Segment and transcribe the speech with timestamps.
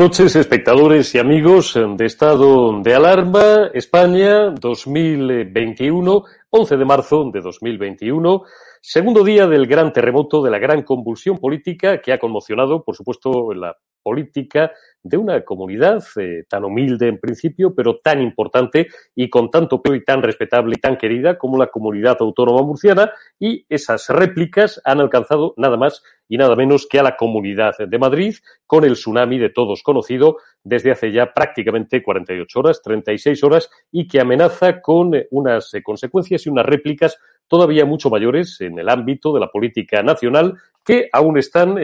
[0.00, 8.42] Noches, espectadores y amigos de Estado de Alarma, España 2021, 11 de marzo de 2021,
[8.80, 13.52] segundo día del gran terremoto, de la gran convulsión política que ha conmocionado, por supuesto,
[13.52, 14.72] la política
[15.02, 19.94] de una comunidad eh, tan humilde en principio, pero tan importante y con tanto peso
[19.94, 25.00] y tan respetable y tan querida como la comunidad autónoma murciana y esas réplicas han
[25.00, 28.34] alcanzado nada más y nada menos que a la comunidad de Madrid
[28.66, 34.06] con el tsunami de todos conocido desde hace ya prácticamente 48 horas, 36 horas y
[34.06, 37.18] que amenaza con eh, unas eh, consecuencias y unas réplicas
[37.48, 41.76] todavía mucho mayores en el ámbito de la política nacional que aún están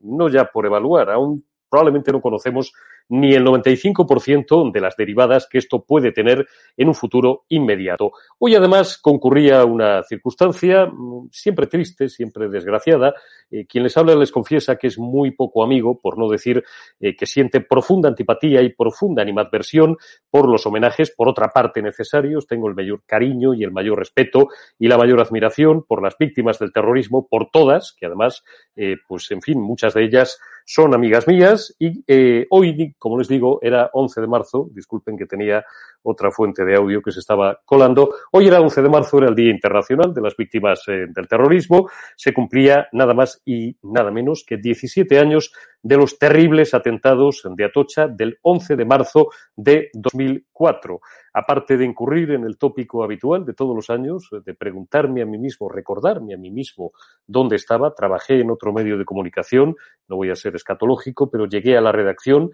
[0.00, 2.74] no ya por evaluar, aún probablemente no conocemos
[3.12, 6.46] ni el 95% de las derivadas que esto puede tener
[6.78, 8.12] en un futuro inmediato.
[8.38, 13.12] Hoy además concurría una circunstancia mm, siempre triste, siempre desgraciada.
[13.50, 16.64] Eh, quien les habla les confiesa que es muy poco amigo, por no decir
[17.00, 19.98] eh, que siente profunda antipatía y profunda animadversión
[20.30, 22.46] por los homenajes, por otra parte necesarios.
[22.46, 24.48] Tengo el mayor cariño y el mayor respeto
[24.78, 28.42] y la mayor admiración por las víctimas del terrorismo, por todas, que además,
[28.74, 32.04] eh, pues en fin, muchas de ellas son amigas mías y
[32.48, 35.64] hoy, como les digo, era 11 de marzo, disculpen que tenía
[36.04, 39.34] otra fuente de audio que se estaba colando, hoy era 11 de marzo, era el
[39.34, 44.44] Día Internacional de las Víctimas eh, del Terrorismo, se cumplía nada más y nada menos
[44.46, 45.52] que 17 años
[45.82, 51.00] de los terribles atentados de Atocha del 11 de marzo de 2004
[51.34, 55.38] aparte de incurrir en el tópico habitual de todos los años, de preguntarme a mí
[55.38, 56.92] mismo, recordarme a mí mismo
[57.26, 59.76] dónde estaba, trabajé en otro medio de comunicación,
[60.08, 62.50] no voy a ser escatológico, pero llegué a la redacción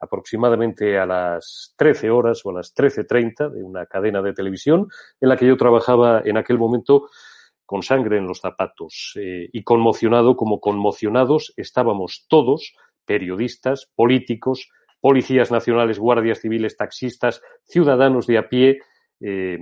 [0.00, 4.88] aproximadamente a las 13 horas o a las 13.30 de una cadena de televisión
[5.20, 7.08] en la que yo trabajaba en aquel momento
[7.66, 12.74] con sangre en los zapatos eh, y conmocionado como conmocionados estábamos todos,
[13.04, 18.80] periodistas, políticos, policías nacionales, guardias civiles, taxistas, ciudadanos de a pie,
[19.20, 19.58] eh,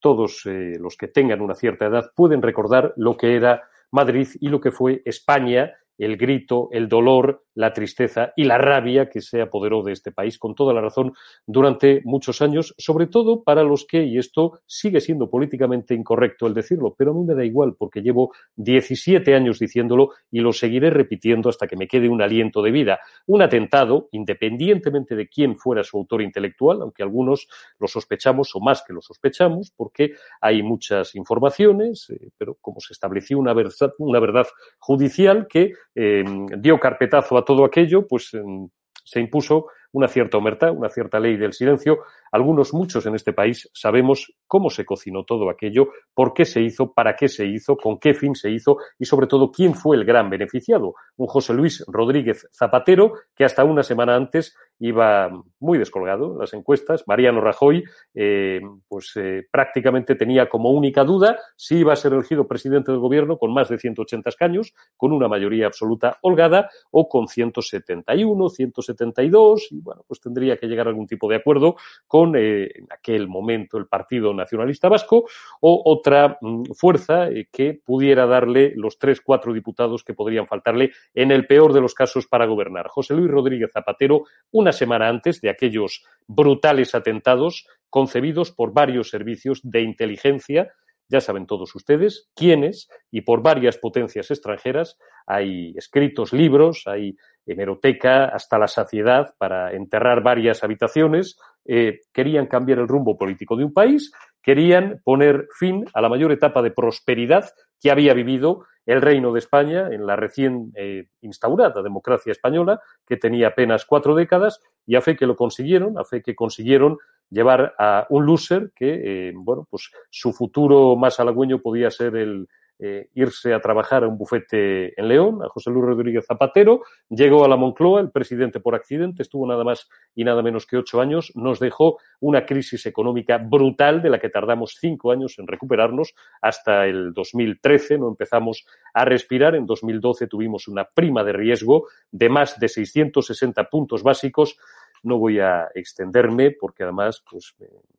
[0.00, 4.48] todos eh, los que tengan una cierta edad pueden recordar lo que era Madrid y
[4.48, 9.42] lo que fue España, el grito, el dolor, la tristeza y la rabia que se
[9.42, 11.12] apoderó de este país, con toda la razón,
[11.46, 16.54] durante muchos años, sobre todo para los que, y esto sigue siendo políticamente incorrecto el
[16.54, 20.90] decirlo, pero a mí me da igual porque llevo 17 años diciéndolo y lo seguiré
[20.90, 23.00] repitiendo hasta que me quede un aliento de vida.
[23.26, 27.48] Un atentado, independientemente de quién fuera su autor intelectual, aunque algunos
[27.78, 32.92] lo sospechamos o más que lo sospechamos, porque hay muchas informaciones, eh, pero como se
[32.92, 34.46] estableció una verdad, una verdad
[34.78, 36.24] judicial que eh,
[36.58, 38.68] dio carpetazo a todo aquello, pues em,
[39.04, 42.00] se impuso una cierta omerta, una cierta ley del silencio.
[42.32, 46.92] Algunos, muchos en este país, sabemos cómo se cocinó todo aquello, por qué se hizo,
[46.92, 50.04] para qué se hizo, con qué fin se hizo y, sobre todo, quién fue el
[50.04, 50.94] gran beneficiado.
[51.16, 55.30] Un José Luis Rodríguez Zapatero que hasta una semana antes iba
[55.60, 57.04] muy descolgado en las encuestas.
[57.06, 57.84] Mariano Rajoy,
[58.14, 63.00] eh, pues eh, prácticamente tenía como única duda si iba a ser elegido presidente del
[63.00, 69.68] gobierno con más de 180 escaños, con una mayoría absoluta holgada, o con 171, 172,
[69.70, 71.76] y bueno, pues tendría que llegar a algún tipo de acuerdo
[72.08, 75.26] con eh, en aquel momento el Partido Nacionalista Vasco
[75.60, 81.30] o otra mm, fuerza que pudiera darle los tres, cuatro diputados que podrían faltarle en
[81.30, 82.88] el peor de los casos para gobernar.
[82.88, 89.60] José Luis Rodríguez Zapatero, una semana antes de aquellos brutales atentados concebidos por varios servicios
[89.62, 90.72] de inteligencia,
[91.08, 94.98] ya saben todos ustedes quiénes, y por varias potencias extranjeras.
[95.26, 97.16] Hay escritos libros, hay
[97.46, 101.38] hemeroteca hasta la saciedad para enterrar varias habitaciones.
[101.64, 104.12] Eh, querían cambiar el rumbo político de un país,
[104.42, 107.50] querían poner fin a la mayor etapa de prosperidad
[107.80, 113.16] que había vivido el Reino de España en la recién eh, instaurada democracia española, que
[113.16, 116.98] tenía apenas cuatro décadas, y a fe que lo consiguieron, a fe que consiguieron
[117.30, 122.48] llevar a un loser que, eh, bueno, pues su futuro más halagüeño podía ser el,
[122.84, 127.44] eh, irse a trabajar a un bufete en León, a José Luis Rodríguez Zapatero, llegó
[127.44, 131.00] a la Moncloa, el presidente por accidente, estuvo nada más y nada menos que ocho
[131.00, 136.12] años, nos dejó una crisis económica brutal de la que tardamos cinco años en recuperarnos
[136.40, 142.28] hasta el 2013, no empezamos a respirar, en 2012 tuvimos una prima de riesgo de
[142.30, 144.58] más de 660 puntos básicos,
[145.04, 147.54] no voy a extenderme porque además pues,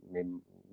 [0.10, 0.26] me,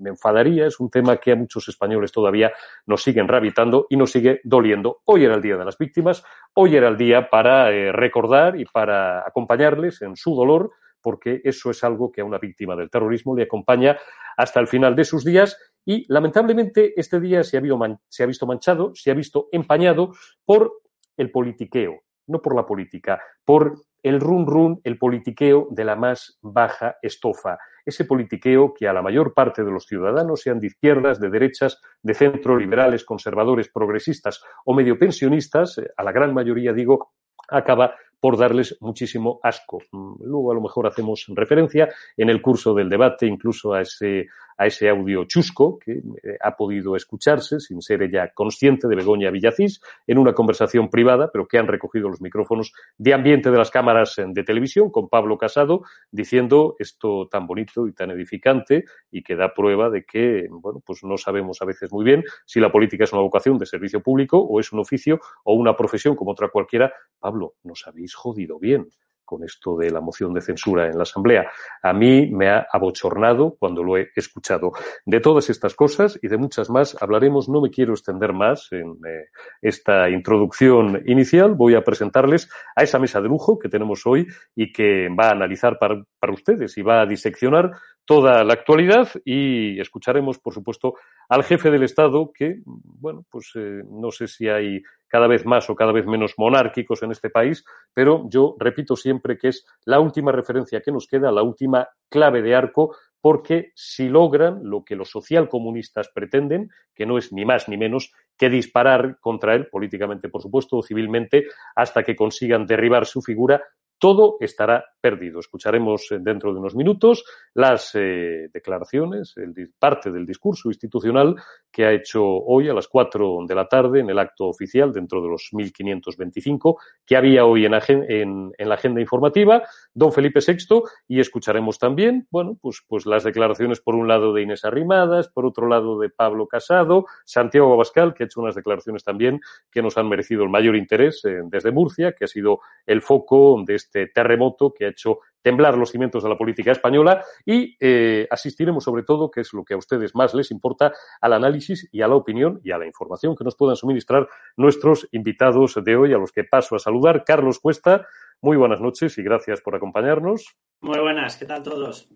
[0.08, 2.52] enfadaría, es un tema que a muchos españoles todavía
[2.87, 5.02] nos siguen rabitando y nos sigue doliendo.
[5.05, 6.25] Hoy era el Día de las Víctimas,
[6.55, 10.70] hoy era el día para eh, recordar y para acompañarles en su dolor,
[11.02, 13.99] porque eso es algo que a una víctima del terrorismo le acompaña
[14.37, 17.62] hasta el final de sus días y lamentablemente este día se ha,
[18.08, 20.12] se ha visto manchado, se ha visto empañado
[20.44, 20.73] por
[21.17, 26.38] el politiqueo, no por la política, por el run run, el politiqueo de la más
[26.41, 27.58] baja estofa.
[27.84, 31.80] Ese politiqueo que a la mayor parte de los ciudadanos, sean de izquierdas, de derechas,
[32.02, 37.12] de centro, liberales, conservadores, progresistas o medio pensionistas, eh, a la gran mayoría digo,
[37.48, 39.78] acaba por darles muchísimo asco.
[39.92, 44.26] Mm, luego a lo mejor hacemos referencia en el curso del debate incluso a ese,
[44.60, 49.30] a ese audio chusco que eh, ha podido escucharse sin ser ella consciente de Begoña
[49.30, 53.70] Villacís en una conversación privada, pero que han recogido los micrófonos de ambiente de las
[53.70, 59.22] cámaras eh, de televisión con Pablo Casado diciendo esto tan bonito y tan edificante y
[59.22, 62.70] que da prueba de que, bueno, pues no sabemos a veces muy bien si la
[62.70, 66.32] política es una vocación de servicio público o es un oficio o una profesión como
[66.32, 66.92] otra cualquiera.
[67.18, 68.90] Pablo, no sabéis jodido bien
[69.30, 71.48] con esto de la moción de censura en la Asamblea.
[71.84, 74.72] A mí me ha abochornado cuando lo he escuchado.
[75.06, 77.48] De todas estas cosas y de muchas más hablaremos.
[77.48, 79.28] No me quiero extender más en eh,
[79.62, 81.54] esta introducción inicial.
[81.54, 85.30] Voy a presentarles a esa mesa de lujo que tenemos hoy y que va a
[85.30, 87.70] analizar para, para ustedes y va a diseccionar
[88.11, 90.95] toda la actualidad y escucharemos, por supuesto,
[91.29, 95.71] al jefe del Estado que, bueno, pues eh, no sé si hay cada vez más
[95.71, 97.64] o cada vez menos monárquicos en este país,
[97.95, 102.43] pero yo repito siempre que es la última referencia que nos queda, la última clave
[102.43, 107.69] de arco, porque si logran lo que los socialcomunistas pretenden, que no es ni más
[107.69, 111.45] ni menos que disparar contra él, políticamente por supuesto, o civilmente,
[111.76, 113.62] hasta que consigan derribar su figura,
[114.00, 115.38] todo estará perdido.
[115.38, 121.37] Escucharemos eh, dentro de unos minutos las eh, declaraciones, el, parte del discurso institucional
[121.71, 125.23] que ha hecho hoy a las cuatro de la tarde en el acto oficial dentro
[125.23, 127.75] de los 1525 que había hoy en,
[128.09, 133.80] en, la agenda informativa, don Felipe VI, y escucharemos también, bueno, pues, pues las declaraciones
[133.80, 138.25] por un lado de Inés Arrimadas, por otro lado de Pablo Casado, Santiago Abascal, que
[138.25, 139.40] ha hecho unas declaraciones también
[139.71, 143.62] que nos han merecido el mayor interés eh, desde Murcia, que ha sido el foco
[143.66, 147.76] de este este terremoto que ha hecho temblar los cimientos de la política española y
[147.80, 151.88] eh, asistiremos sobre todo, que es lo que a ustedes más les importa, al análisis
[151.90, 155.97] y a la opinión y a la información que nos puedan suministrar nuestros invitados de
[155.97, 157.25] hoy, a los que paso a saludar.
[157.25, 158.06] Carlos Cuesta,
[158.42, 160.56] Muy buenas noches y gracias por acompañarnos.
[160.80, 162.09] Muy buenas, ¿qué tal todos?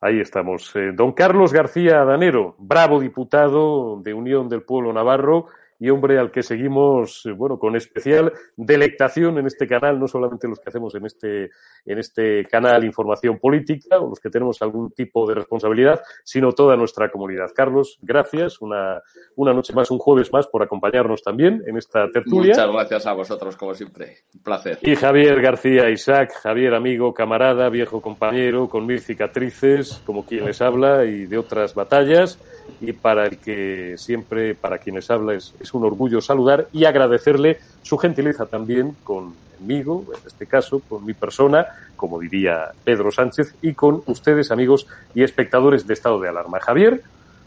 [0.00, 0.74] Ahí estamos.
[0.76, 5.46] Eh, don Carlos García Danero, bravo diputado de Unión del Pueblo Navarro
[5.82, 10.46] y hombre al que seguimos, eh, bueno, con especial delectación en este canal, no solamente
[10.46, 11.50] los que hacemos en este,
[11.84, 16.76] en este canal Información Política o los que tenemos algún tipo de responsabilidad, sino toda
[16.76, 17.50] nuestra comunidad.
[17.52, 18.60] Carlos, gracias.
[18.60, 19.02] Una,
[19.34, 22.52] una noche más, un jueves más por acompañarnos también en esta tertulia.
[22.52, 24.18] Muchas gracias a vosotros, como siempre.
[24.36, 24.78] Un placer.
[24.82, 30.62] Y Javier García Isaac, Javier amigo, camarada, viejo compañero, con mil cicatrices, como quien les
[30.62, 32.38] habla, y de otras batallas
[32.80, 37.58] y para el que siempre, para quienes habla, es, es, un orgullo saludar y agradecerle
[37.82, 41.66] su gentileza también conmigo, en este caso, con mi persona,
[41.96, 46.60] como diría Pedro Sánchez, y con ustedes, amigos y espectadores de Estado de Alarma.
[46.60, 47.02] Javier,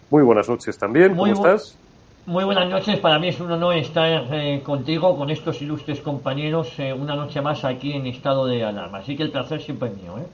[0.09, 1.77] muy buenas noches también, ¿cómo muy estás?
[2.25, 6.73] Muy buenas noches, para mí es un honor estar eh, contigo, con estos ilustres compañeros,
[6.79, 8.97] eh, una noche más aquí en Estado de Alarma.
[8.97, 10.17] Así que el placer siempre es mío.
[10.17, 10.25] ¿eh?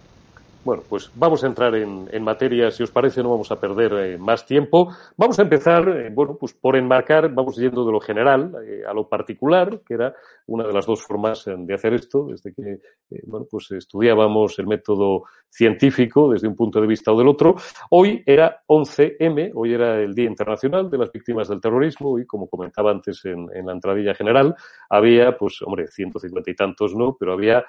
[0.64, 3.94] Bueno, pues vamos a entrar en, en, materia, si os parece, no vamos a perder
[3.94, 4.94] eh, más tiempo.
[5.18, 8.94] Vamos a empezar, eh, bueno, pues por enmarcar, vamos yendo de lo general eh, a
[8.94, 10.14] lo particular, que era
[10.46, 12.78] una de las dos formas de hacer esto, desde que,
[13.26, 17.56] bueno, pues estudiábamos el método científico desde un punto de vista o del otro.
[17.90, 22.48] Hoy era 11M, hoy era el Día Internacional de las Víctimas del Terrorismo y, como
[22.48, 24.54] comentaba antes en, en la entradilla general,
[24.92, 27.66] había, pues, hombre, ciento cincuenta y tantos no, pero había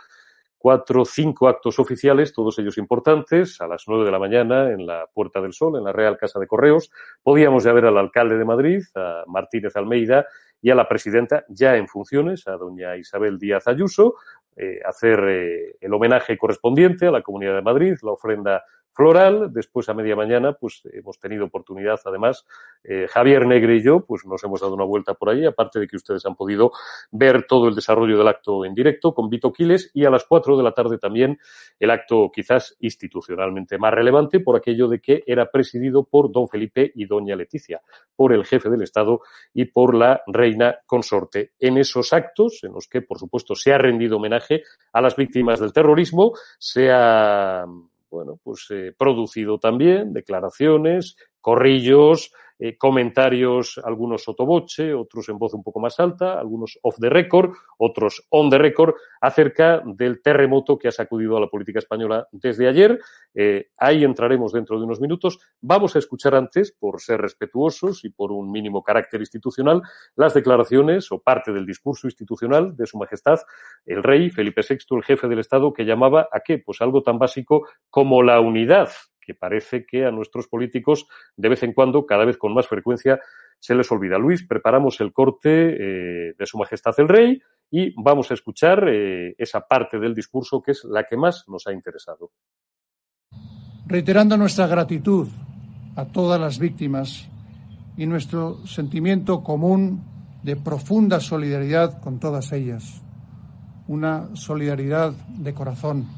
[0.62, 5.08] cuatro, cinco actos oficiales, todos ellos importantes, a las nueve de la mañana en la
[5.12, 6.90] Puerta del Sol, en la Real Casa de Correos.
[7.22, 10.24] Podíamos ya ver al alcalde de Madrid, a Martínez Almeida,
[10.62, 14.14] y a la presidenta, ya en funciones, a doña Isabel Díaz Ayuso,
[14.54, 19.52] eh, hacer eh, el homenaje correspondiente a la Comunidad de Madrid, la ofrenda floral.
[19.52, 22.44] Después, a media mañana, pues hemos tenido oportunidad, además,
[22.84, 25.86] eh, Javier Negre y yo, pues nos hemos dado una vuelta por allí, aparte de
[25.86, 26.72] que ustedes han podido
[27.10, 30.56] ver todo el desarrollo del acto en directo con Vito Quiles y a las cuatro
[30.56, 31.38] de la tarde también
[31.78, 36.92] el acto quizás institucionalmente más relevante por aquello de que era presidido por don Felipe
[36.94, 37.80] y doña Leticia,
[38.14, 39.20] por el jefe del Estado
[39.52, 41.52] y por la reina consorte.
[41.58, 45.60] En esos actos, en los que, por supuesto, se ha rendido homenaje a las víctimas
[45.60, 47.64] del terrorismo, se ha
[48.12, 55.62] bueno, pues eh, producido también declaraciones, corrillos, eh, comentarios, algunos sotoboche, otros en voz un
[55.62, 60.88] poco más alta, algunos off the record, otros on the record, acerca del terremoto que
[60.88, 63.00] ha sacudido a la política española desde ayer.
[63.34, 65.38] Eh, ahí entraremos dentro de unos minutos.
[65.60, 69.82] Vamos a escuchar antes, por ser respetuosos y por un mínimo carácter institucional,
[70.16, 73.40] las declaraciones o parte del discurso institucional de Su Majestad
[73.84, 76.58] el Rey Felipe VI, el jefe del Estado, que llamaba a qué?
[76.58, 78.90] Pues algo tan básico como la unidad
[79.24, 83.20] que parece que a nuestros políticos de vez en cuando, cada vez con más frecuencia,
[83.58, 84.18] se les olvida.
[84.18, 89.34] Luis, preparamos el corte eh, de Su Majestad el Rey y vamos a escuchar eh,
[89.38, 92.32] esa parte del discurso que es la que más nos ha interesado.
[93.86, 95.28] Reiterando nuestra gratitud
[95.96, 97.28] a todas las víctimas
[97.96, 100.02] y nuestro sentimiento común
[100.42, 103.00] de profunda solidaridad con todas ellas.
[103.86, 106.08] Una solidaridad de corazón,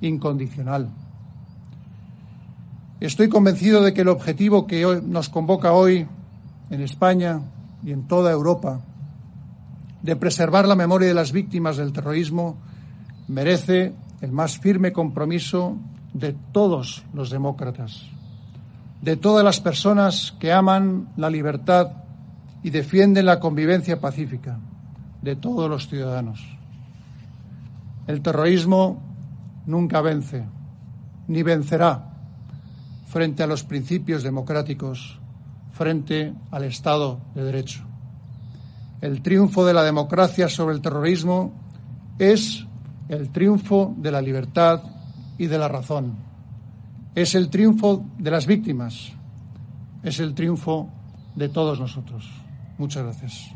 [0.00, 0.90] incondicional.
[3.00, 6.08] Estoy convencido de que el objetivo que nos convoca hoy
[6.68, 7.42] en España
[7.84, 8.80] y en toda Europa
[10.02, 12.56] de preservar la memoria de las víctimas del terrorismo
[13.28, 15.76] merece el más firme compromiso
[16.12, 18.02] de todos los demócratas,
[19.00, 21.92] de todas las personas que aman la libertad
[22.64, 24.58] y defienden la convivencia pacífica,
[25.22, 26.44] de todos los ciudadanos.
[28.08, 29.00] El terrorismo
[29.66, 30.44] nunca vence,
[31.28, 32.07] ni vencerá
[33.08, 35.18] frente a los principios democráticos,
[35.72, 37.84] frente al Estado de Derecho.
[39.00, 41.52] El triunfo de la democracia sobre el terrorismo
[42.18, 42.66] es
[43.08, 44.82] el triunfo de la libertad
[45.38, 46.16] y de la razón.
[47.14, 49.12] Es el triunfo de las víctimas.
[50.02, 50.88] Es el triunfo
[51.34, 52.28] de todos nosotros.
[52.76, 53.50] Muchas gracias.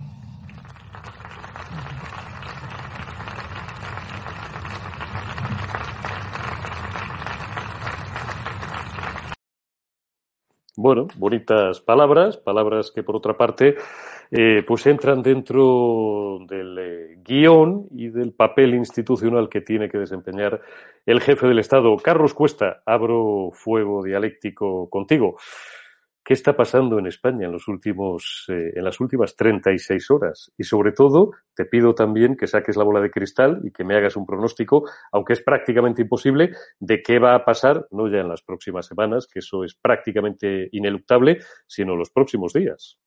[10.83, 13.77] Bueno, bonitas palabras, palabras que por otra parte
[14.33, 20.61] eh, pues entran dentro del eh, guion y del papel institucional que tiene que desempeñar
[21.07, 21.97] el jefe del Estado.
[21.99, 25.37] Carlos Cuesta, abro fuego dialéctico contigo.
[26.33, 30.51] ¿Qué está pasando en España en los últimos, eh, en las últimas 36 horas?
[30.57, 33.95] Y sobre todo, te pido también que saques la bola de cristal y que me
[33.97, 38.31] hagas un pronóstico, aunque es prácticamente imposible, de qué va a pasar, no ya en
[38.31, 42.99] las próximas semanas, que eso es prácticamente ineluctable, sino los próximos días.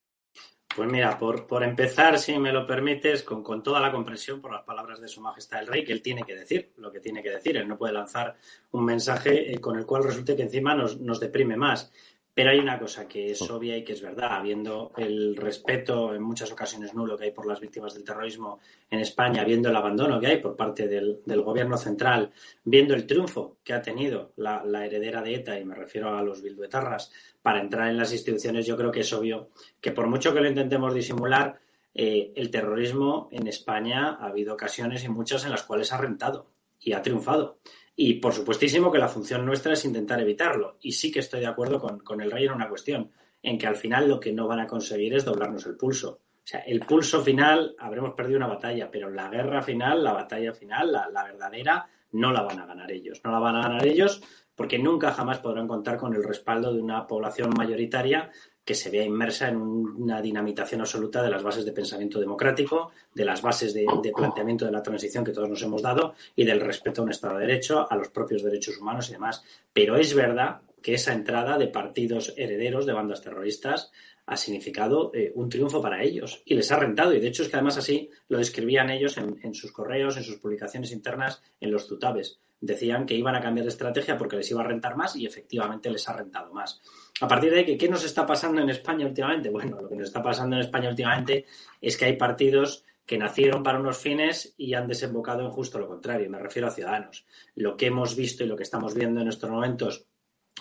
[0.76, 4.52] Pues mira, por, por empezar, si me lo permites, con, con, toda la comprensión por
[4.52, 7.24] las palabras de Su Majestad el Rey, que él tiene que decir lo que tiene
[7.24, 7.56] que decir.
[7.58, 8.36] Él no puede lanzar
[8.72, 11.92] un mensaje eh, con el cual resulte que encima nos, nos deprime más.
[12.36, 16.22] Pero hay una cosa que es obvia y que es verdad, habiendo el respeto en
[16.22, 18.60] muchas ocasiones nulo que hay por las víctimas del terrorismo
[18.92, 22.34] en España, viendo el abandono que hay por parte del, del gobierno central,
[22.66, 26.22] viendo el triunfo que ha tenido la, la, heredera de ETA, y me refiero a
[26.22, 27.10] los bilduetarras,
[27.42, 30.50] para entrar en las instituciones, yo creo que es obvio que por mucho que lo
[30.50, 31.58] intentemos disimular,
[31.94, 36.52] eh, el terrorismo en España ha habido ocasiones y muchas en las cuales ha rentado
[36.82, 37.60] y ha triunfado.
[37.96, 40.78] Y por supuestísimo que la función nuestra es intentar evitarlo.
[40.82, 43.12] Y sí que estoy de acuerdo con, con, el rey en una cuestión,
[43.42, 46.22] en que al final lo que no van a conseguir es doblarnos el pulso.
[46.46, 50.54] O sea, el pulso final habremos perdido una batalla, pero la guerra final, la batalla
[50.54, 53.22] final, la, la verdadera, no la van a ganar ellos.
[53.24, 54.22] No la van a ganar ellos
[54.56, 58.32] porque nunca jamás podrán contar con el respaldo de una población mayoritaria
[58.66, 63.24] que se vea inmersa en una dinamitación absoluta de las bases de pensamiento democrático, de
[63.24, 66.60] las bases de, de, planteamiento de la transición que todos nos hemos dado y del
[66.60, 69.44] respeto a un Estado de Derecho, a los propios derechos humanos y demás.
[69.72, 73.92] Pero es verdad que esa entrada de partidos herederos de bandas terroristas
[74.26, 77.14] ha significado eh, un triunfo para ellos y les ha rentado.
[77.14, 80.24] Y de hecho es que además así lo describían ellos en, en sus correos, en
[80.24, 84.50] sus publicaciones internas, en los tutabes decían que iban a cambiar de estrategia porque les
[84.52, 86.82] iba a rentar más y efectivamente les ha rentado más.
[87.22, 89.50] A partir de ahí, ¿qué nos está pasando en España últimamente?
[89.50, 91.46] Bueno, lo que nos está pasando en España últimamente
[91.82, 95.88] es que hay partidos que nacieron para unos fines y han desembocado en justo lo
[95.88, 96.30] contrario.
[96.30, 97.26] Me refiero a ciudadanos.
[97.56, 100.08] Lo que hemos visto y lo que estamos viendo en estos momentos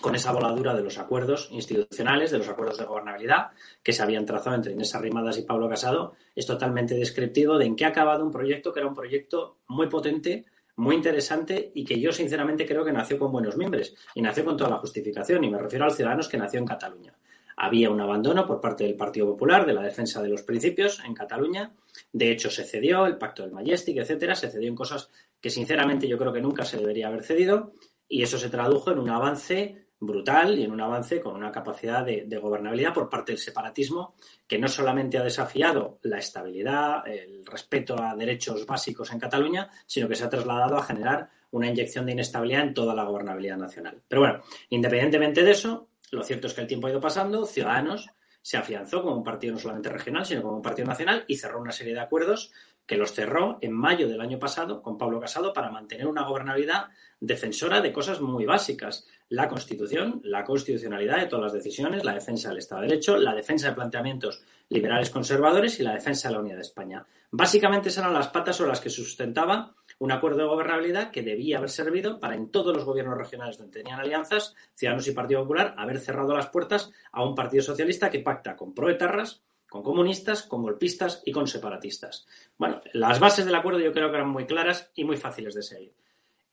[0.01, 4.25] con esa voladura de los acuerdos institucionales, de los acuerdos de gobernabilidad que se habían
[4.25, 8.23] trazado entre Inés Arrimadas y Pablo Casado, es totalmente descriptivo de en qué ha acabado
[8.23, 10.45] un proyecto que era un proyecto muy potente,
[10.77, 14.57] muy interesante y que yo sinceramente creo que nació con buenos miembros y nació con
[14.57, 17.13] toda la justificación y me refiero a los ciudadanos que nació en Cataluña.
[17.57, 21.13] Había un abandono por parte del Partido Popular de la defensa de los principios en
[21.13, 21.71] Cataluña.
[22.11, 24.35] De hecho, se cedió el pacto del Majestic, etcétera.
[24.35, 27.71] Se cedió en cosas que sinceramente yo creo que nunca se debería haber cedido
[28.09, 32.05] y eso se tradujo en un avance brutal y en un avance con una capacidad
[32.05, 34.15] de, gobernabilidad por parte del separatismo
[34.47, 40.07] que no solamente ha desafiado la estabilidad, el respeto a derechos básicos en Cataluña, sino
[40.07, 44.01] que se ha trasladado a generar una inyección de inestabilidad en toda la gobernabilidad nacional.
[44.07, 48.09] Pero bueno, independientemente de eso, lo cierto es que el tiempo ha ido pasando, Ciudadanos
[48.41, 51.59] se afianzó como un partido no solamente regional, sino como un partido nacional y cerró
[51.59, 52.51] una serie de acuerdos
[52.85, 56.89] que los cerró en mayo del año pasado con Pablo Casado para mantener una gobernabilidad
[57.19, 59.07] defensora de cosas muy básicas.
[59.29, 63.33] La Constitución, la constitucionalidad de todas las decisiones, la defensa del Estado de Derecho, la
[63.33, 67.05] defensa de planteamientos liberales conservadores y la defensa de la unidad de España.
[67.31, 71.57] Básicamente esas eran las patas sobre las que sustentaba un acuerdo de gobernabilidad que debía
[71.57, 75.73] haber servido para en todos los gobiernos regionales donde tenían alianzas, Ciudadanos y Partido Popular,
[75.77, 80.61] haber cerrado las puertas a un partido socialista que pacta con proetarras, con comunistas, con
[80.61, 82.27] golpistas y con separatistas.
[82.57, 85.63] Bueno, las bases del acuerdo yo creo que eran muy claras y muy fáciles de
[85.63, 85.93] seguir.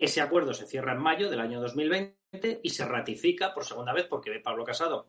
[0.02, 4.06] Ese acuerdo se cierra en mayo del año 2020 y se ratifica por segunda vez
[4.10, 5.06] porque ve Pablo Casado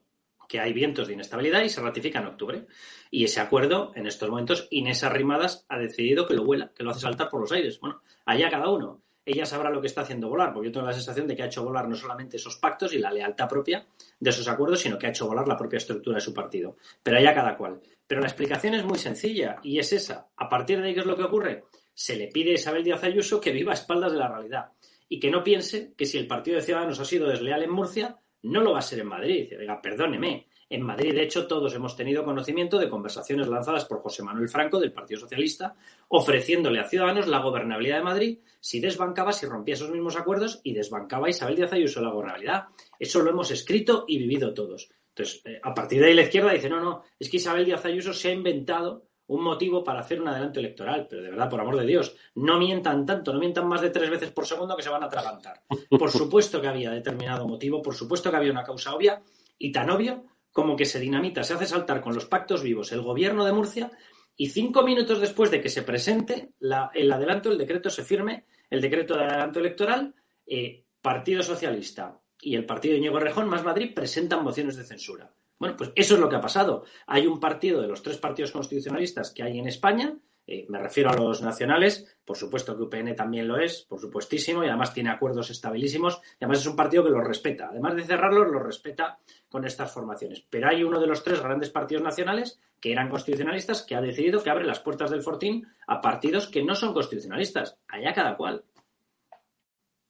[0.47, 2.67] que hay vientos de inestabilidad y se ratifica en octubre.
[3.09, 6.91] Y ese acuerdo, en estos momentos, Inés Arrimadas ha decidido que lo vuela, que lo
[6.91, 7.79] hace saltar por los aires.
[7.79, 9.01] Bueno, allá cada uno.
[9.25, 11.47] Ella sabrá lo que está haciendo volar, porque yo tengo la sensación de que ha
[11.47, 13.87] hecho volar no solamente esos pactos y la lealtad propia
[14.19, 16.75] de esos acuerdos, sino que ha hecho volar la propia estructura de su partido.
[17.01, 17.81] Pero allá cada cual.
[18.05, 20.27] Pero la explicación es muy sencilla y es esa.
[20.35, 21.63] A partir de ahí, ¿qué es lo que ocurre?
[21.93, 24.71] Se le pide a Isabel Díaz Ayuso que viva a espaldas de la realidad
[25.09, 28.17] y que no piense que si el Partido de Ciudadanos ha sido desleal en Murcia,
[28.43, 29.53] no lo va a ser en Madrid.
[29.57, 30.47] Diga, perdóneme.
[30.69, 34.79] En Madrid, de hecho, todos hemos tenido conocimiento de conversaciones lanzadas por José Manuel Franco
[34.79, 35.75] del Partido Socialista,
[36.07, 40.73] ofreciéndole a Ciudadanos la gobernabilidad de Madrid si desbancaba, si rompía esos mismos acuerdos y
[40.73, 42.63] desbancaba a Isabel Díaz Ayuso la gobernabilidad.
[42.97, 44.89] Eso lo hemos escrito y vivido todos.
[45.09, 47.85] Entonces, eh, a partir de ahí la izquierda dice, no, no, es que Isabel Díaz
[47.85, 51.59] Ayuso se ha inventado un motivo para hacer un adelanto electoral, pero de verdad, por
[51.59, 54.83] amor de Dios, no mientan tanto, no mientan más de tres veces por segundo que
[54.83, 55.63] se van a atragantar.
[55.89, 59.21] Por supuesto que había determinado motivo, por supuesto que había una causa obvia,
[59.57, 63.01] y tan obvio como que se dinamita, se hace saltar con los pactos vivos el
[63.01, 63.91] gobierno de Murcia,
[64.35, 66.53] y cinco minutos después de que se presente
[66.93, 70.13] el adelanto, el decreto se firme, el decreto de adelanto electoral,
[70.45, 75.33] eh, Partido Socialista y el partido de Íñigo Rejón más Madrid presentan mociones de censura.
[75.63, 76.83] Bueno, pues eso es lo que ha pasado.
[77.07, 80.13] Hay un partido de los tres partidos constitucionalistas que hay en España,
[80.45, 84.61] eh, me refiero a los nacionales, por supuesto que UPN también lo es, por supuestísimo,
[84.61, 87.69] y además tiene acuerdos estabilísimos, y además es un partido que los respeta.
[87.71, 90.45] Además de cerrarlos, los respeta con estas formaciones.
[90.49, 94.43] Pero hay uno de los tres grandes partidos nacionales que eran constitucionalistas que ha decidido
[94.43, 97.77] que abre las puertas del fortín a partidos que no son constitucionalistas.
[97.87, 98.65] Allá cada cual.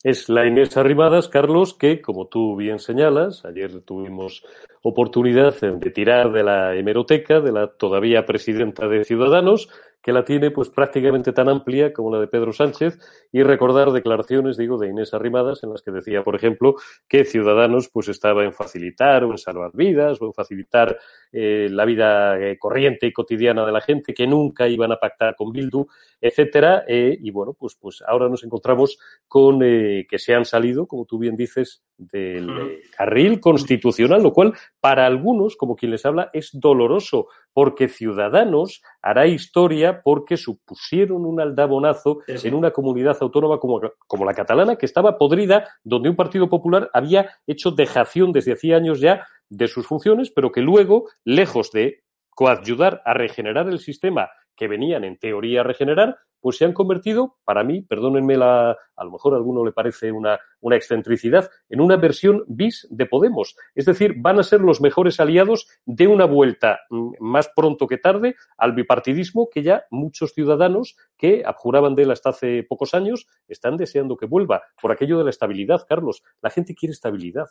[0.03, 4.43] Es la Inés Arrimadas, Carlos, que, como tú bien señalas, ayer tuvimos
[4.81, 9.69] oportunidad de tirar de la hemeroteca de la todavía presidenta de Ciudadanos,
[10.03, 12.99] que la tiene pues prácticamente tan amplia como la de Pedro Sánchez
[13.31, 16.75] y recordar declaraciones, digo, de Inés Arrimadas en las que decía, por ejemplo,
[17.07, 20.99] que Ciudadanos pues estaba en facilitar o en salvar vidas o en facilitar
[21.31, 25.35] eh, la vida eh, corriente y cotidiana de la gente, que nunca iban a pactar
[25.37, 25.87] con Bildu,
[26.19, 31.05] etcétera, eh, y bueno, pues pues ahora nos encontramos con que se han salido, como
[31.05, 36.49] tú bien dices, del carril constitucional, lo cual para algunos, como quien les habla, es
[36.53, 44.25] doloroso, porque Ciudadanos hará historia porque supusieron un aldabonazo en una comunidad autónoma como, como,
[44.25, 48.99] la catalana, que estaba podrida, donde un Partido Popular había hecho dejación desde hacía años
[48.99, 54.67] ya de sus funciones, pero que luego, lejos de coayudar a regenerar el sistema que
[54.67, 59.11] venían en teoría a regenerar, pues se han convertido, para mí, perdónenme la, a lo
[59.11, 63.55] mejor a alguno le parece una, una excentricidad, en una versión bis de Podemos.
[63.73, 67.97] Es decir, van a ser los mejores aliados de una vuelta mm, más pronto que
[67.97, 73.25] tarde al bipartidismo que ya muchos ciudadanos que abjuraban de él hasta hace pocos años
[73.47, 76.23] están deseando que vuelva por aquello de la estabilidad, Carlos.
[76.41, 77.47] La gente quiere estabilidad.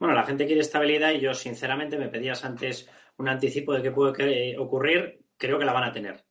[0.00, 3.92] Bueno, la gente quiere estabilidad y yo sinceramente me pedías antes un anticipo de qué
[3.92, 6.24] puede ocurrir, creo que la van a tener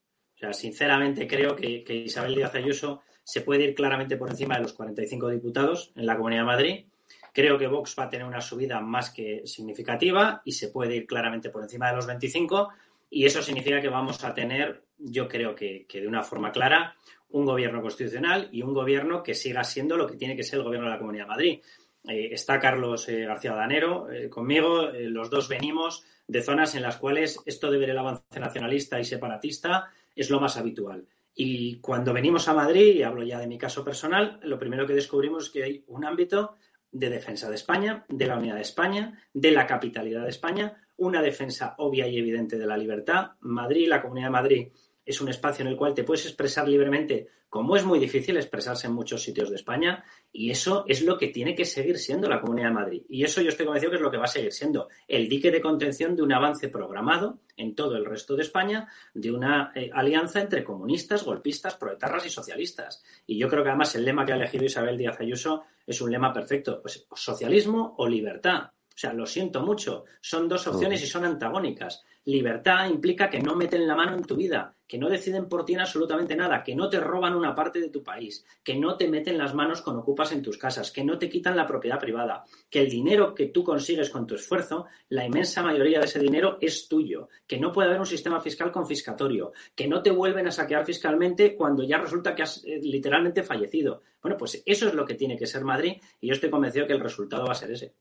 [0.43, 4.73] sea, sinceramente creo que, Isabel Díaz Ayuso se puede ir claramente por encima de los
[4.73, 6.85] 45 diputados en la Comunidad de Madrid.
[7.33, 11.07] Creo que Vox va a tener una subida más que significativa y se puede ir
[11.07, 12.69] claramente por encima de los 25.
[13.09, 16.95] Y eso significa que vamos a tener, yo creo que, de una forma clara,
[17.29, 20.65] un gobierno constitucional y un gobierno que siga siendo lo que tiene que ser el
[20.65, 21.59] gobierno de la Comunidad de Madrid.
[22.05, 26.97] Eh, está Carlos eh, García Danero eh, conmigo, los dos venimos de zonas en las
[26.97, 31.07] cuales esto de ver el avance nacionalista y separatista es lo más habitual.
[31.35, 34.93] Y cuando venimos a Madrid, y hablo ya de mi caso personal, lo primero que
[34.93, 36.55] descubrimos es que hay un ámbito
[36.91, 41.21] de defensa de España, de la unidad de España, de la capitalidad de España, una
[41.21, 43.31] defensa obvia y evidente de la libertad.
[43.39, 44.67] Madrid, la Comunidad de Madrid,
[45.05, 48.87] es un espacio en el cual te puedes expresar libremente, como es muy difícil expresarse
[48.87, 52.41] en muchos sitios de España, y eso es lo que tiene que seguir siendo la
[52.41, 53.03] Comunidad de Madrid.
[53.09, 55.51] Y eso yo estoy convencido que es lo que va a seguir siendo el dique
[55.51, 59.89] de contención de un avance programado en todo el resto de España, de una eh,
[59.93, 63.03] alianza entre comunistas, golpistas, proetarras y socialistas.
[63.27, 66.11] Y yo creo que además el lema que ha elegido Isabel Díaz Ayuso es un
[66.11, 68.71] lema perfecto, pues socialismo o libertad.
[68.95, 72.03] O sea, lo siento mucho, son dos opciones y son antagónicas.
[72.25, 75.73] Libertad implica que no meten la mano en tu vida, que no deciden por ti
[75.73, 79.09] en absolutamente nada, que no te roban una parte de tu país, que no te
[79.09, 82.43] meten las manos con ocupas en tus casas, que no te quitan la propiedad privada,
[82.69, 86.59] que el dinero que tú consigues con tu esfuerzo, la inmensa mayoría de ese dinero
[86.61, 90.51] es tuyo, que no puede haber un sistema fiscal confiscatorio, que no te vuelven a
[90.51, 94.03] saquear fiscalmente cuando ya resulta que has eh, literalmente fallecido.
[94.21, 96.93] Bueno, pues eso es lo que tiene que ser Madrid y yo estoy convencido que
[96.93, 97.95] el resultado va a ser ese.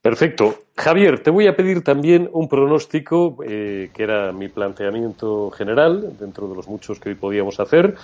[0.00, 0.58] Perfecto.
[0.76, 6.48] Javier, te voy a pedir también un pronóstico, eh, que era mi planteamiento general, dentro
[6.48, 7.94] de los muchos que hoy podíamos hacer,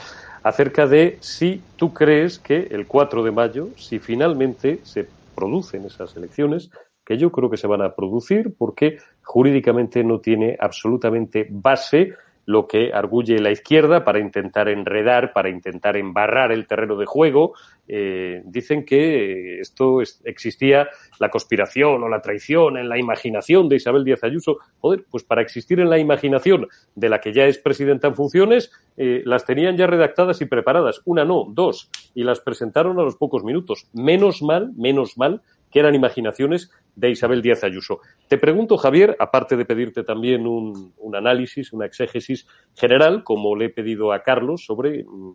[0.43, 6.17] acerca de si tú crees que el 4 de mayo, si finalmente se producen esas
[6.17, 6.71] elecciones,
[7.05, 12.13] que yo creo que se van a producir porque jurídicamente no tiene absolutamente base
[12.49, 17.53] lo que arguye la izquierda para intentar enredar, para intentar embarrar el terreno de juego.
[17.87, 20.89] Eh, dicen que esto existía
[21.21, 24.57] la conspiración o la traición en la imaginación de Isabel Díaz Ayuso.
[24.79, 28.73] Joder, pues para existir en la imaginación de la que ya es presidenta en funciones,
[28.97, 31.03] eh, las tenían ya redactadas y preparadas.
[31.05, 31.91] Una no, dos.
[32.15, 33.91] Y las presentaron a los pocos minutos.
[33.93, 38.01] Menos mal, menos mal que eran imaginaciones de Isabel Díaz Ayuso.
[38.29, 43.67] Te pregunto, Javier, aparte de pedirte también un, un análisis, una exégesis general, como le
[43.67, 45.33] he pedido a Carlos, sobre mm,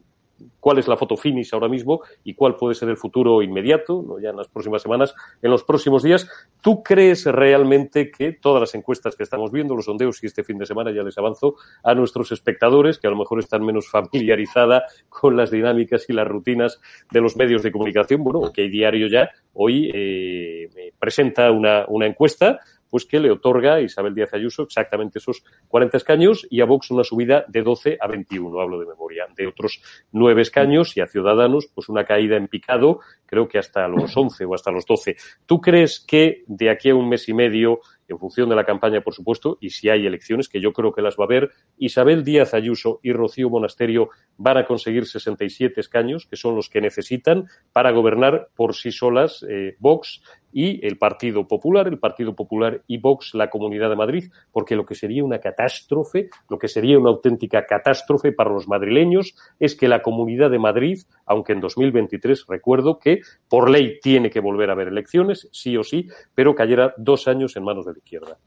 [0.60, 4.30] cuál es la foto finish ahora mismo y cuál puede ser el futuro inmediato, ya
[4.30, 6.28] en las próximas semanas, en los próximos días.
[6.62, 10.58] ¿Tú crees realmente que todas las encuestas que estamos viendo, los sondeos y este fin
[10.58, 14.84] de semana ya les avanzo a nuestros espectadores, que a lo mejor están menos familiarizadas
[15.10, 16.80] con las dinámicas y las rutinas
[17.12, 22.60] de los medios de comunicación, bueno, que diario ya hoy eh, presenta una encuesta
[22.94, 26.92] pues que le otorga a Isabel Díaz Ayuso exactamente esos 40 escaños y a Vox
[26.92, 31.08] una subida de 12 a 21, hablo de memoria, de otros nueve escaños y a
[31.08, 35.16] Ciudadanos pues una caída en picado, creo que hasta los 11 o hasta los 12.
[35.48, 39.02] ¿Tú crees que de aquí a un mes y medio en función de la campaña,
[39.02, 42.24] por supuesto, y si hay elecciones, que yo creo que las va a haber, Isabel
[42.24, 47.48] Díaz Ayuso y Rocío Monasterio van a conseguir 67 escaños, que son los que necesitan
[47.72, 50.22] para gobernar por sí solas eh, Vox
[50.54, 54.86] y el Partido Popular, el Partido Popular y Vox, la Comunidad de Madrid, porque lo
[54.86, 59.88] que sería una catástrofe, lo que sería una auténtica catástrofe para los madrileños es que
[59.88, 64.74] la Comunidad de Madrid, aunque en 2023 recuerdo que por ley tiene que volver a
[64.74, 68.38] haber elecciones, sí o sí, pero cayera dos años en manos de la izquierda.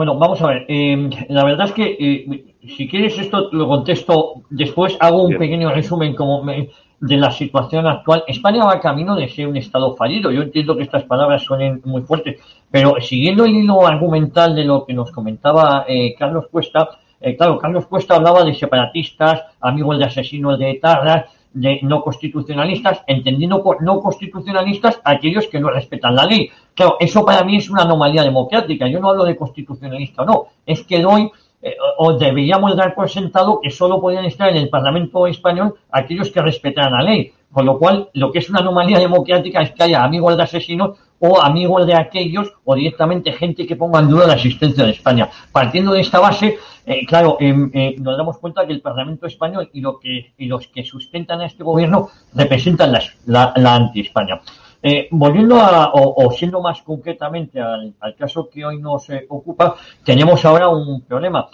[0.00, 0.64] Bueno, vamos a ver.
[0.66, 5.70] Eh, la verdad es que, eh, si quieres esto lo contesto después, hago un pequeño
[5.74, 8.24] resumen como de la situación actual.
[8.26, 10.30] España va camino de ser un Estado fallido.
[10.30, 14.86] Yo entiendo que estas palabras suenen muy fuertes, pero siguiendo el hilo argumental de lo
[14.86, 16.88] que nos comentaba eh, Carlos Cuesta,
[17.36, 23.62] claro, Carlos Cuesta hablaba de separatistas, amigos de asesinos de etarras, de no constitucionalistas, entendiendo
[23.62, 26.50] por no constitucionalistas aquellos que no respetan la ley.
[26.74, 28.86] Claro, eso para mí es una anomalía democrática.
[28.86, 30.46] Yo no hablo de constitucionalista, no.
[30.64, 31.30] Es que doy,
[31.62, 36.30] eh, o deberíamos dar por sentado que solo podían estar en el Parlamento español aquellos
[36.30, 37.32] que respetaran la ley.
[37.52, 40.98] Con lo cual, lo que es una anomalía democrática es que haya amigos de asesinos
[41.20, 45.28] o amigos de aquellos o directamente gente que ponga en duda la existencia de España.
[45.52, 49.70] Partiendo de esta base, eh, claro, em, eh, nos damos cuenta que el Parlamento español
[49.72, 54.40] y, lo que, y los que sustentan a este gobierno representan la, la, anti-España.
[54.82, 60.70] Eh, volviendo a, o, siendo más concretamente al, caso que hoy nos ocupa, tenemos ahora
[60.70, 61.48] un problema.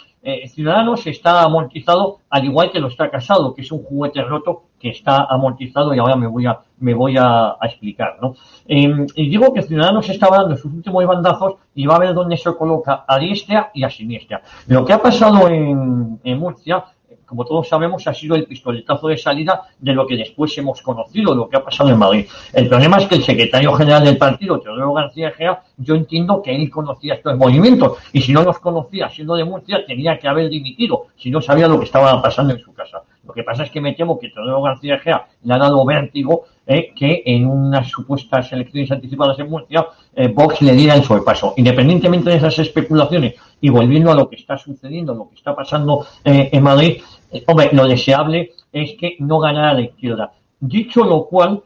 [0.49, 4.91] Ciudadanos está amortizado al igual que lo está Casado, que es un juguete roto que
[4.91, 8.19] está amortizado y ahora me voy a, me voy a, explicar.
[8.21, 8.35] ¿no?
[8.67, 12.37] Em, y digo que Ciudadanos estaba dando sus últimos bandazos y va a ver dónde
[12.37, 14.43] se coloca a diestra y a siniestra.
[14.67, 16.85] Lo que ha pasado en, en Murcia
[17.27, 21.35] como todos sabemos, ha sido el pistoletazo de salida de lo que después hemos conocido,
[21.35, 22.27] lo que ha pasado en Madrid.
[22.53, 26.55] El problema es que el secretario general del partido, Teodoro García Gea, yo entiendo que
[26.55, 30.49] él conocía estos movimientos y si no los conocía siendo de Murcia tenía que haber
[30.49, 33.03] dimitido si no sabía lo que estaba pasando en su casa.
[33.27, 36.45] Lo que pasa es que me temo que Teodoro García Gea le ha dado vértigo
[36.67, 41.55] eh, que en unas supuestas elecciones anticipadas en Murcia eh, Vox le diera el sobrepaso.
[41.57, 46.07] Independientemente de esas especulaciones y volviendo a lo que está sucediendo, lo que está pasando
[46.25, 47.03] eh, en Madrid,
[47.47, 50.33] hombre, lo deseable es que no ganara la izquierda.
[50.61, 51.63] Dicho lo cual,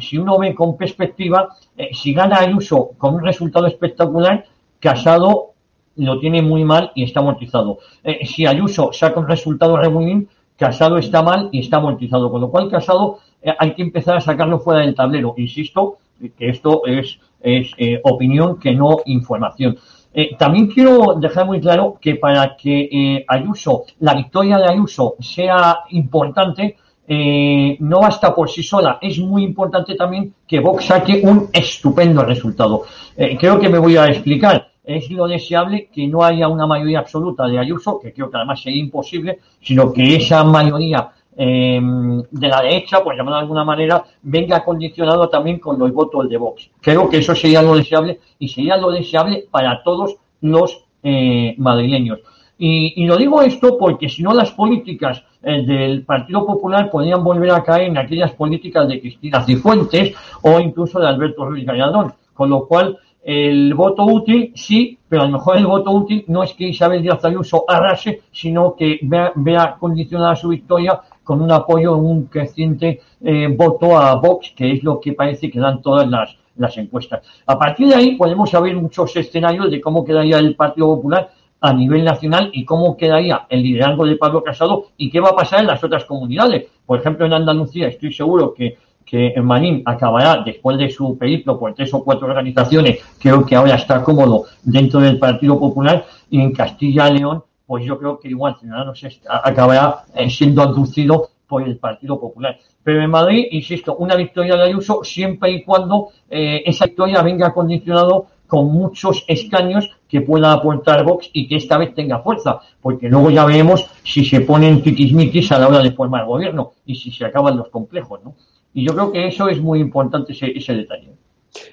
[0.00, 1.48] si uno ve con perspectiva,
[1.92, 4.44] si gana Ayuso con un resultado espectacular,
[4.78, 5.52] Casado
[5.96, 7.78] lo tiene muy mal y está amortizado.
[8.24, 10.28] si Ayuso saca un resultado regulín,
[10.62, 14.20] Casado está mal y está amortizado, con lo cual Casado eh, hay que empezar a
[14.20, 15.34] sacarlo fuera del tablero.
[15.36, 15.98] Insisto
[16.38, 19.76] que esto es, es eh, opinión que no información.
[20.14, 25.80] Eh, también quiero dejar muy claro que para que Ayuso, la victoria de Ayuso sea
[25.90, 26.76] importante,
[27.08, 28.98] no basta por sí sola.
[29.00, 32.84] Es muy importante también que Vox saque un estupendo resultado.
[33.16, 37.46] creo que me voy a explicar es lo deseable que no haya una mayoría absoluta
[37.46, 42.62] de Ayuso, que creo que además sería imposible, sino que esa mayoría em, de la
[42.62, 46.70] derecha, pues llamado de alguna manera, venga condicionado también con los votos de Vox.
[46.80, 52.20] Creo que eso sería lo deseable y sería lo deseable para todos los eh, madrileños.
[52.64, 57.50] Y, lo digo esto porque si no las políticas eh, del Partido Popular podrían volver
[57.50, 62.12] a caer en aquellas políticas de Cristina Cifuentes o incluso de Alberto Ruiz Gallardón.
[62.32, 66.44] Con lo cual, el voto útil, sí, pero a lo mejor el voto útil no
[66.44, 71.96] es que Isabel Díaz Ayuso arrase, sino que vea, condicionada su victoria con un apoyo,
[71.96, 76.36] un creciente eh, voto a Vox, que es lo que parece que dan todas las,
[76.56, 77.24] las encuestas.
[77.46, 81.30] A partir de ahí podemos saber muchos escenarios de cómo quedaría el Partido Popular
[81.60, 85.36] a nivel nacional y cómo quedaría el liderazgo de Pablo Casado y qué va a
[85.36, 86.66] pasar en las otras comunidades.
[86.84, 91.74] Por ejemplo, en Andalucía estoy seguro que que Manín acabará después de su periplo por
[91.74, 96.52] tres o cuatro organizaciones, creo que ahora está cómodo dentro del Partido Popular y en
[96.52, 101.78] Castilla y León, pues yo creo que igual Ciudadanos acabará eh, siendo aducido por el
[101.78, 102.58] Partido Popular.
[102.84, 107.54] Pero en Madrid, insisto, una victoria de Ayuso siempre y cuando eh, esa victoria venga
[107.54, 113.08] condicionado con muchos escaños que pueda aportar Vox y que esta vez tenga fuerza, porque
[113.08, 117.10] luego ya veremos si se ponen tiquismiquis a la hora de formar gobierno y si
[117.10, 118.34] se acaban los complejos, ¿no?
[118.74, 121.14] Y yo creo que eso es muy importante, ese, ese detalle.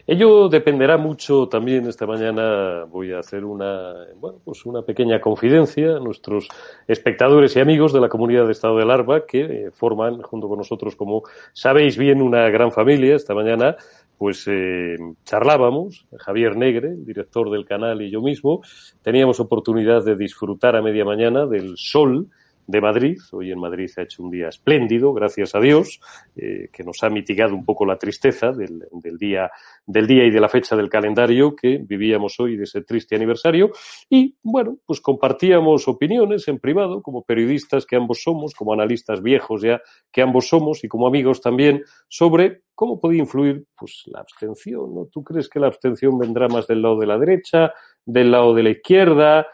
[0.06, 1.88] Ello dependerá mucho también.
[1.88, 6.48] Esta mañana voy a hacer una bueno, pues una pequeña confidencia a nuestros
[6.88, 10.58] espectadores y amigos de la comunidad de Estado de Larva que eh, forman junto con
[10.58, 13.16] nosotros como sabéis bien una gran familia.
[13.16, 13.78] Esta mañana
[14.18, 18.62] pues eh, charlábamos Javier Negre, director del canal y yo mismo.
[19.02, 22.28] Teníamos oportunidad de disfrutar a media mañana del sol
[22.70, 23.18] de Madrid.
[23.32, 26.00] Hoy en Madrid ha hecho un día espléndido, gracias a Dios,
[26.36, 29.50] eh, que nos ha mitigado un poco la tristeza del, del, día,
[29.88, 33.72] del día y de la fecha del calendario que vivíamos hoy de ese triste aniversario.
[34.08, 39.64] Y bueno, pues compartíamos opiniones en privado, como periodistas que ambos somos, como analistas viejos
[39.64, 44.94] ya que ambos somos y como amigos también, sobre cómo podía influir pues la abstención.
[44.94, 45.06] ¿no?
[45.12, 47.74] ¿Tú crees que la abstención vendrá más del lado de la derecha,
[48.06, 49.48] del lado de la izquierda?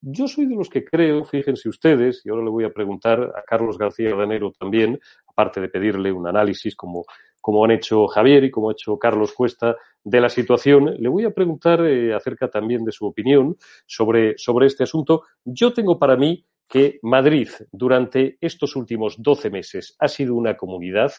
[0.00, 3.42] Yo soy de los que creo, fíjense ustedes, y ahora le voy a preguntar a
[3.42, 7.04] Carlos García Danero también, aparte de pedirle un análisis como,
[7.40, 11.24] como han hecho Javier y como ha hecho Carlos Cuesta de la situación, le voy
[11.24, 13.56] a preguntar eh, acerca también de su opinión
[13.86, 15.24] sobre, sobre este asunto.
[15.44, 21.12] Yo tengo para mí que Madrid durante estos últimos 12 meses ha sido una comunidad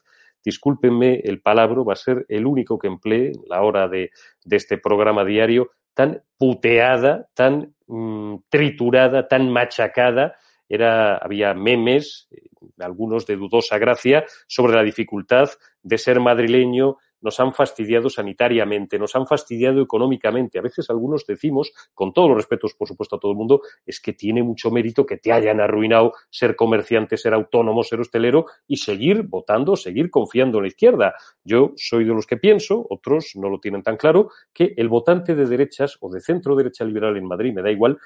[0.44, 4.12] discúlpenme el palabra, va a ser el único que emplee la hora de,
[4.46, 10.36] de este programa diario, tan puteada, tan mmm, triturada, tan machacada.
[10.70, 12.48] Era, había memes, eh,
[12.80, 15.50] algunos de dudosa gracia, sobre la dificultad
[15.84, 20.60] de ser madrileño, nos han fastidiado sanitariamente, nos han fastidiado económicamente.
[20.60, 24.00] A veces algunos decimos, con todos los respetos, por supuesto, a todo el mundo, es
[24.00, 28.78] que tiene mucho mérito que te hayan arruinado ser comerciante, ser autónomo, ser hostelero y
[28.78, 31.16] seguir votando, seguir confiando en la izquierda.
[31.44, 35.36] Yo soy de los que pienso, otros no lo tienen tan claro, que el votante
[35.36, 37.98] de derechas o de centro derecha liberal en Madrid, me da igual,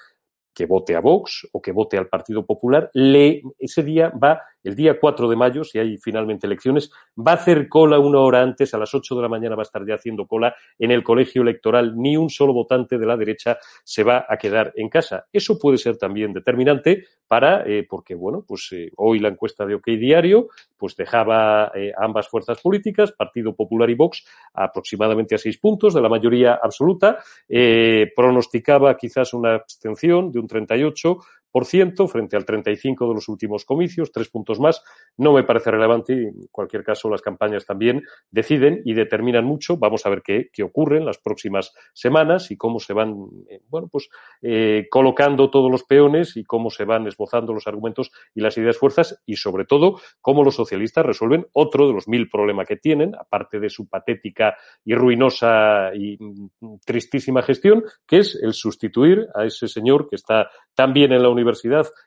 [0.54, 4.76] que vote a Vox o que vote al Partido Popular, le, ese día va el
[4.76, 8.74] día 4 de mayo, si hay finalmente elecciones, va a hacer cola una hora antes,
[8.74, 11.42] a las 8 de la mañana va a estar ya haciendo cola en el colegio
[11.42, 11.94] electoral.
[11.96, 15.26] Ni un solo votante de la derecha se va a quedar en casa.
[15.32, 19.76] Eso puede ser también determinante para, eh, porque bueno, pues eh, hoy la encuesta de
[19.76, 25.58] OK Diario, pues dejaba eh, ambas fuerzas políticas, Partido Popular y Vox, aproximadamente a seis
[25.58, 27.20] puntos de la mayoría absoluta,
[28.16, 31.18] pronosticaba quizás una abstención de un 38,
[32.08, 34.84] frente al 35 de los últimos comicios, tres puntos más.
[35.18, 39.78] No me parece relevante y, en cualquier caso, las campañas también deciden y determinan mucho.
[39.78, 43.16] Vamos a ver qué, qué ocurre en las próximas semanas y cómo se van,
[43.50, 44.10] eh, bueno, pues
[44.42, 48.78] eh, colocando todos los peones y cómo se van esbozando los argumentos y las ideas
[48.78, 53.16] fuerzas y, sobre todo, cómo los socialistas resuelven otro de los mil problemas que tienen,
[53.16, 59.46] aparte de su patética y ruinosa y mm, tristísima gestión, que es el sustituir a
[59.46, 61.30] ese señor que está tan bien en la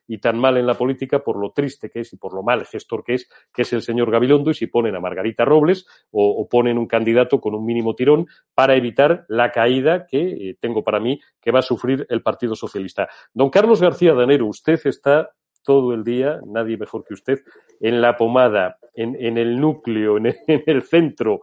[0.06, 2.64] y tan mal en la política por lo triste que es y por lo mal
[2.66, 6.46] gestor que es, que es el señor Gabilondo, y si ponen a Margarita Robles o,
[6.48, 11.00] ponen un candidato con un mínimo tirón para evitar la caída que eh, tengo para
[11.00, 13.08] mí que va a sufrir el Partido Socialista.
[13.34, 15.30] Don Carlos García Danero, usted está
[15.64, 17.40] todo el día, nadie mejor que usted,
[17.80, 21.40] en la pomada, en, en el núcleo, en el, en el centro.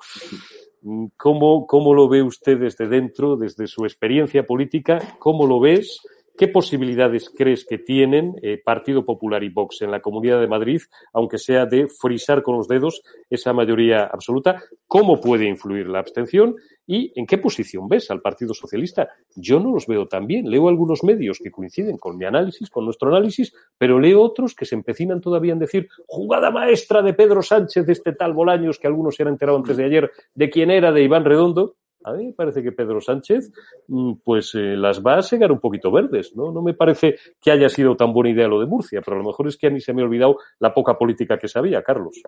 [1.15, 4.99] ¿Cómo, ¿Cómo lo ve usted desde dentro, desde su experiencia política?
[5.19, 6.01] ¿Cómo lo ves?
[6.35, 10.81] ¿Qué posibilidades crees que tienen eh, Partido Popular y Vox en la Comunidad de Madrid,
[11.13, 14.63] aunque sea de frisar con los dedos esa mayoría absoluta?
[14.87, 16.55] ¿Cómo puede influir la abstención?
[16.87, 19.09] ¿Y en qué posición ves al Partido Socialista?
[19.35, 20.49] Yo no los veo tan bien.
[20.49, 24.65] Leo algunos medios que coinciden con mi análisis, con nuestro análisis, pero leo otros que
[24.65, 28.87] se empecinan todavía en decir jugada maestra de Pedro Sánchez, de este tal Bolaños, que
[28.87, 31.75] algunos se han enterado antes de ayer de quién era, de Iván Redondo.
[32.03, 33.51] A mí me parece que Pedro Sánchez
[33.87, 36.51] mm, pues eh, las va a segar un poquito verdes, ¿no?
[36.51, 39.25] No me parece que haya sido tan buena idea lo de Murcia, pero a lo
[39.25, 42.21] mejor es que a mí se me ha olvidado la poca política que sabía, Carlos.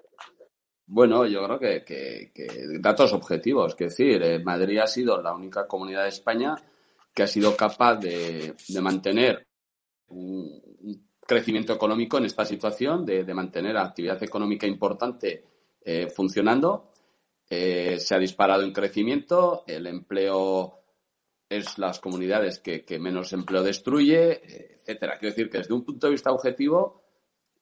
[0.87, 5.33] Bueno, yo creo que, que, que datos objetivos, es decir, eh, Madrid ha sido la
[5.33, 6.55] única comunidad de España
[7.13, 9.47] que ha sido capaz de, de mantener
[10.07, 15.43] un, un, crecimiento económico en esta situación, de, de mantener actividad económica importante
[15.83, 16.91] eh, funcionando
[17.49, 20.79] eh, se ha disparado en crecimiento, el empleo
[21.47, 25.17] es las comunidades que, que menos empleo destruye, etcétera.
[25.19, 27.03] Quiero decir que desde un punto de vista objetivo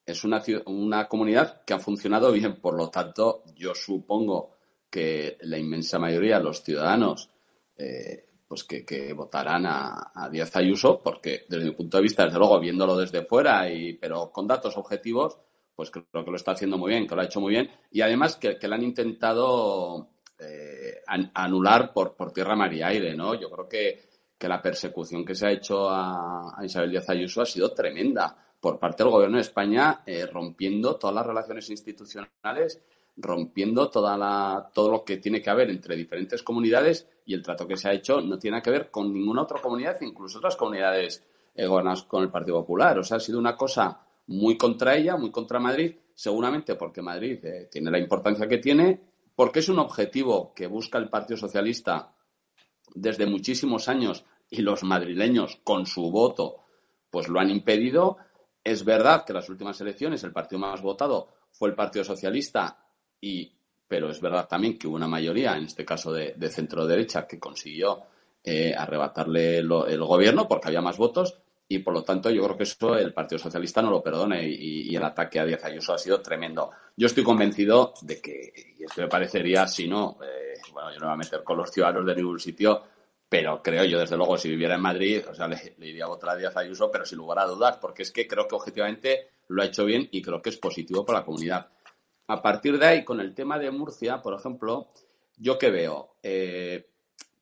[0.06, 2.60] es una, una comunidad que ha funcionado bien.
[2.60, 4.58] Por lo tanto, yo supongo
[4.90, 7.30] que la inmensa mayoría de los ciudadanos
[7.78, 12.26] eh, pues que, que votarán a, a, Díaz Ayuso, porque desde mi punto de vista,
[12.26, 15.40] desde luego, viéndolo desde fuera, y, pero con datos objetivos,
[15.76, 18.02] pues creo que lo está haciendo muy bien, que lo ha hecho muy bien, y
[18.02, 20.10] además que, que le han intentado
[20.40, 21.02] eh,
[21.34, 23.36] anular por, por tierra, mar y aire, ¿no?
[23.36, 27.46] Yo creo que, que la persecución que se ha hecho a, Isabel Díaz Ayuso ha
[27.46, 32.82] sido tremenda por parte del gobierno de España, eh, rompiendo todas las relaciones institucionales,
[33.16, 37.68] rompiendo toda la, todo lo que tiene que haber entre diferentes comunidades y el trato
[37.68, 41.24] que se ha hecho no tiene que ver con ninguna otra comunidad, incluso otras comunidades
[41.56, 41.68] eh,
[42.08, 42.98] con el Partido Popular.
[43.00, 47.44] O sea, ha sido una cosa muy contra ella, muy contra Madrid, seguramente porque Madrid
[47.44, 49.02] eh, tiene la importancia que tiene,
[49.36, 52.14] porque es un objetivo que busca el Partido Socialista
[52.94, 56.58] desde muchísimos años y los madrileños con su voto
[57.10, 58.18] pues lo han impedido.
[58.64, 62.86] Es verdad que las últimas elecciones el partido más votado fue el Partido Socialista,
[63.20, 63.52] y,
[63.88, 67.40] pero es verdad también que hubo una mayoría, en este caso de, centro derecha, que
[67.40, 68.02] consiguió
[68.44, 72.64] eh, arrebatarle el gobierno porque había más votos y por lo tanto yo creo que
[72.64, 76.22] eso el Partido Socialista no lo perdone y, el ataque a Díaz Ayuso ha sido
[76.22, 76.72] tremendo.
[76.96, 81.06] Yo estoy convencido de que, y esto me parecería, si no, eh, bueno, yo no
[81.06, 82.84] me voy a meter con los ciudadanos de ningún sitio,
[83.28, 86.32] pero creo yo, desde luego, si viviera en Madrid, o sea, le, iría a votar
[86.32, 89.64] a Díaz Ayuso, pero sin lugar a dudas, porque es que creo que objetivamente lo
[89.64, 91.68] ha hecho bien y creo que es positivo para la comunidad.
[92.28, 94.88] A partir de ahí, con el tema de Murcia, por ejemplo,
[95.38, 96.88] yo que veo, eh,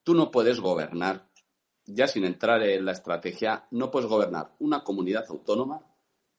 [0.04, 1.26] tú no puedes gobernar
[1.94, 5.82] ya sin entrar en la estrategia, no puedes gobernar una comunidad autónoma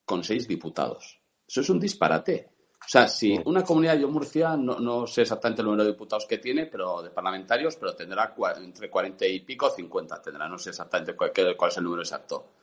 [0.05, 1.20] con seis diputados.
[1.46, 2.50] Eso es un disparate.
[2.80, 6.38] O sea, si una comunidad, yo Murcia, no, sé exactamente el número de diputados que
[6.38, 11.14] tiene, pero de parlamentarios, pero tendrá entre 40 y pico, 50 tendrá, no sé exactamente
[11.14, 12.55] cuál, cuál es el número exacto.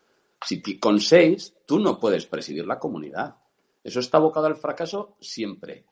[0.46, 3.36] Si con seis, tú no puedes presidir la comunidad.
[3.82, 5.86] Eso está abocado al fracaso siempre.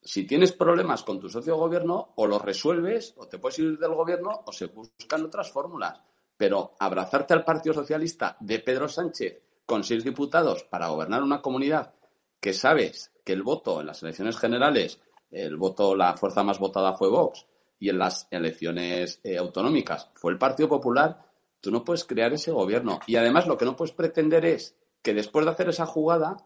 [0.00, 3.78] Si tienes problemas con tu socio de gobierno, o los resuelves, o te puedes ir
[3.78, 6.00] del gobierno, o se buscan otras fórmulas.
[6.42, 11.94] Pero abrazarte al Partido Socialista de Pedro Sánchez con seis diputados para gobernar una comunidad
[12.40, 14.98] que sabes que el voto en las elecciones generales,
[15.30, 17.46] el voto, la fuerza más votada fue Vox,
[17.78, 21.24] y en las elecciones eh, autonómicas fue el Partido Popular,
[21.60, 22.98] tú no puedes crear ese gobierno.
[23.06, 26.38] Y además lo que no puedes pretender es que después de hacer esa jugada,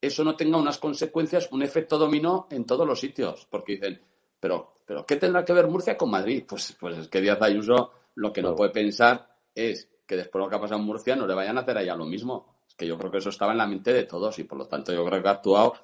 [0.00, 3.46] eso no tenga unas consecuencias, un efecto dominó en todos los sitios.
[3.48, 4.02] Porque dicen,
[4.40, 6.42] pero, pero ¿qué tendrá que ver Murcia con Madrid?
[6.48, 10.46] Pues, pues es que Díaz Ayuso lo que no puede pensar es que después de
[10.46, 12.58] lo que ha pasado en Murcia no le vayan a hacer allá lo mismo.
[12.68, 14.66] Es que yo creo que eso estaba en la mente de todos y por lo
[14.66, 15.74] tanto yo creo que ha actuado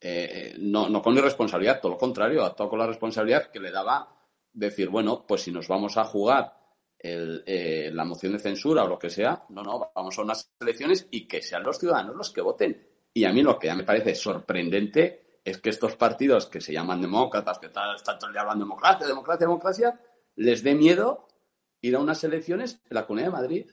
[0.00, 3.70] eh, no, no con irresponsabilidad, todo lo contrario, ha actuado con la responsabilidad que le
[3.70, 4.14] daba
[4.52, 6.56] decir, bueno, pues si nos vamos a jugar
[7.00, 11.06] eh, la moción de censura o lo que sea, no, no, vamos a unas elecciones
[11.10, 12.86] y que sean los ciudadanos los que voten.
[13.12, 16.72] Y a mí lo que ya me parece sorprendente es que estos partidos que se
[16.72, 20.00] llaman demócratas, que están, están todo el día hablando democracia, democracia, democracia,
[20.36, 21.27] les dé miedo
[21.80, 23.70] ir a unas elecciones en la Comunidad de Madrid.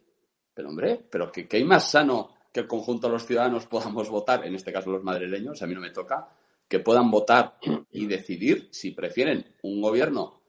[0.53, 4.45] Pero hombre, pero que, hay más sano que el conjunto de los ciudadanos podamos votar,
[4.45, 6.30] en este caso los madrileños, a mí no me toca,
[6.68, 7.58] que puedan votar
[7.91, 10.41] y decidir si prefieren un gobierno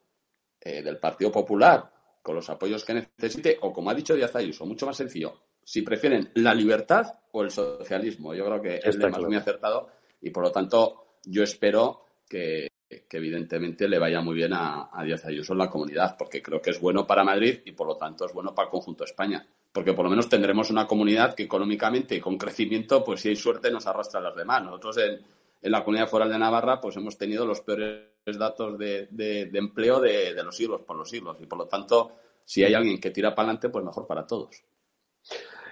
[0.60, 1.92] eh, del Partido Popular
[2.22, 5.82] con los apoyos que necesite, o como ha dicho Díaz Ayuso, mucho más sencillo, si
[5.82, 8.34] prefieren la libertad o el socialismo.
[8.34, 9.88] Yo creo que es más muy acertado
[10.20, 15.04] y por lo tanto yo espero que, que evidentemente le vaya muy bien a, a
[15.04, 17.96] Díaz Ayuso en la comunidad, porque creo que es bueno para Madrid y por lo
[17.96, 19.46] tanto es bueno para el conjunto de España.
[19.72, 23.36] Porque por lo menos tendremos una comunidad que económicamente y con crecimiento, pues si hay
[23.36, 24.62] suerte, nos arrastra a las demás.
[24.62, 25.20] Nosotros en,
[25.62, 30.32] la comunidad foral de Navarra, pues hemos tenido los peores datos de, de, empleo de,
[30.32, 31.36] de, los siglos por los siglos.
[31.40, 32.12] Y por lo tanto,
[32.44, 34.62] si hay alguien que tira para adelante, pues mejor para todos.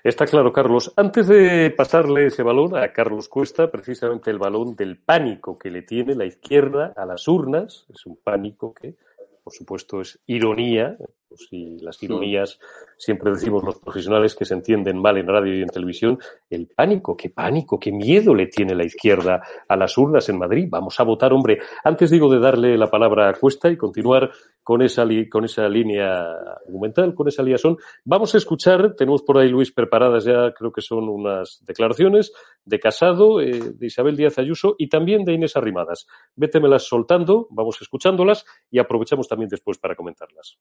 [0.05, 0.93] Está claro, Carlos.
[0.97, 5.81] Antes de pasarle ese balón a Carlos Cuesta, precisamente el balón del pánico que le
[5.81, 8.97] tiene la izquierda a las urnas, es un pánico que,
[9.43, 10.99] por supuesto, es ironía,
[11.35, 12.59] pues si las ironías
[12.97, 16.19] siempre decimos los profesionales que se entienden mal en radio y en televisión,
[16.49, 20.69] el pánico, qué pánico, qué miedo le tiene la izquierda a las urnas en Madrid.
[20.71, 21.59] Vamos a votar, hombre.
[21.83, 24.31] Antes digo de darle la palabra a Cuesta y continuar
[24.65, 26.25] con esa, con esa línea
[26.67, 30.81] argumental, con esa liación, vamos a escuchar, tenemos por ahí, Luis, preparadas ya, creo que
[30.81, 32.33] son unas declaraciones
[32.65, 36.07] de Casado, eh, de Isabel Díaz Ayuso y también de Inés Arrimadas.
[36.35, 40.59] Vétemelas soltando, vamos escuchándolas y aprovechamos también después para comentarlas.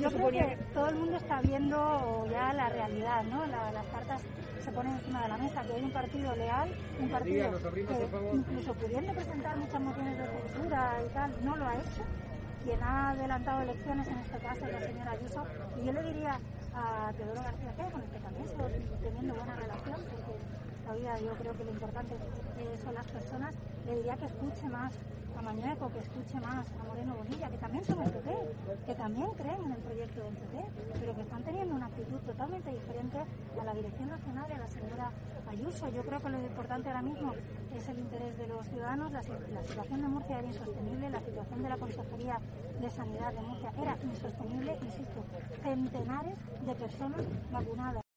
[0.00, 3.44] Yo creo que todo el mundo está viendo ya la realidad, ¿no?
[3.46, 4.22] las cartas
[4.64, 8.74] se ponen encima de la mesa, que hay un partido leal, un partido que incluso
[8.74, 12.02] pudiendo presentar muchas mociones de censura y tal, no lo ha hecho.
[12.64, 15.46] Quien ha adelantado elecciones en este caso es la señora Ayuso.
[15.80, 16.40] Y yo le diría
[16.74, 18.72] a Teodoro García que con el que también estoy
[19.02, 20.32] teniendo buena relación, porque
[20.86, 22.14] la vida yo creo que lo importante
[22.82, 23.54] son las personas,
[23.86, 24.94] le diría que escuche más
[25.36, 28.30] a Mañueco, que escuche más a Moreno Bonilla, que también son el PP,
[28.86, 30.64] que también creen en el proyecto del PP,
[31.00, 33.18] pero que están teniendo una actitud totalmente diferente
[33.58, 35.10] a la Dirección Nacional a la señora
[35.48, 35.88] Ayuso.
[35.88, 37.32] Yo creo que lo importante ahora mismo
[37.74, 39.10] es el interés de los ciudadanos.
[39.12, 42.38] La, la situación de Murcia era insostenible, la situación de la Consejería
[42.80, 45.24] de Sanidad de Murcia era insostenible, insisto,
[45.62, 47.20] centenares de personas
[47.50, 48.09] vacunadas.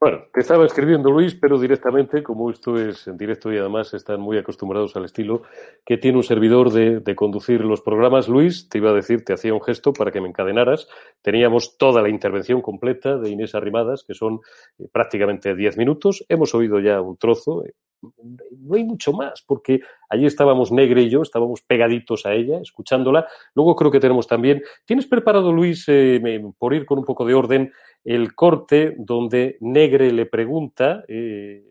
[0.00, 4.18] Bueno, te estaba escribiendo Luis, pero directamente, como esto es en directo y además están
[4.18, 5.42] muy acostumbrados al estilo
[5.84, 9.52] que tiene un servidor de, conducir los programas, Luis, te iba a decir, te hacía
[9.52, 10.88] un gesto para que me encadenaras.
[11.20, 14.40] Teníamos toda la intervención completa de Inés Arrimadas, que son
[14.78, 16.24] eh, prácticamente diez minutos.
[16.30, 21.10] Hemos oído ya un trozo, eh, no hay mucho más, porque allí estábamos Negre y
[21.10, 23.26] yo, estábamos pegaditos a ella, escuchándola.
[23.54, 24.62] Luego creo que tenemos también.
[24.84, 26.20] ¿Tienes preparado, Luis, eh,
[26.58, 27.72] por ir con un poco de orden,
[28.04, 31.04] el corte donde Negre le pregunta.
[31.08, 31.64] Eh,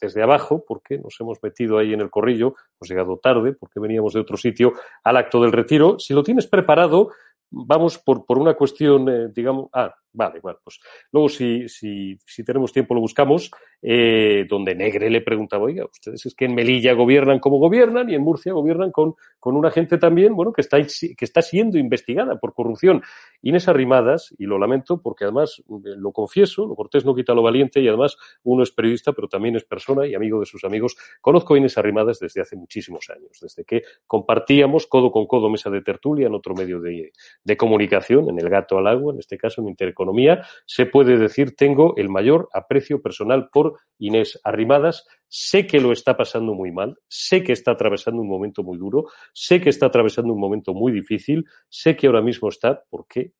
[0.00, 4.14] desde abajo, porque nos hemos metido ahí en el corrillo, hemos llegado tarde, porque veníamos
[4.14, 4.72] de otro sitio
[5.04, 5.98] al acto del retiro.
[5.98, 7.10] Si lo tienes preparado,
[7.50, 10.80] vamos por, por una cuestión, eh, digamos, ah, Vale, bueno, pues
[11.12, 13.50] luego si, si, si tenemos tiempo lo buscamos,
[13.80, 18.14] eh, donde Negre le preguntaba, oiga, ustedes es que en Melilla gobiernan como gobiernan y
[18.14, 22.38] en Murcia gobiernan con, con una gente también, bueno, que está, que está siendo investigada
[22.40, 23.02] por corrupción.
[23.42, 27.42] Inés Arrimadas, y lo lamento porque además eh, lo confieso, lo cortés no quita lo
[27.42, 30.96] valiente y además uno es periodista, pero también es persona y amigo de sus amigos.
[31.20, 35.70] Conozco a Inés Arrimadas desde hace muchísimos años, desde que compartíamos codo con codo mesa
[35.70, 37.12] de tertulia en otro medio de,
[37.44, 39.68] de comunicación, en el gato al agua, en este caso en
[40.00, 45.06] economía, se puede decir tengo el mayor aprecio personal por Inés Arrimadas.
[45.28, 49.06] Sé que lo está pasando muy mal, sé que está atravesando un momento muy duro,
[49.34, 53.32] sé que está atravesando un momento muy difícil, sé que ahora mismo está, porque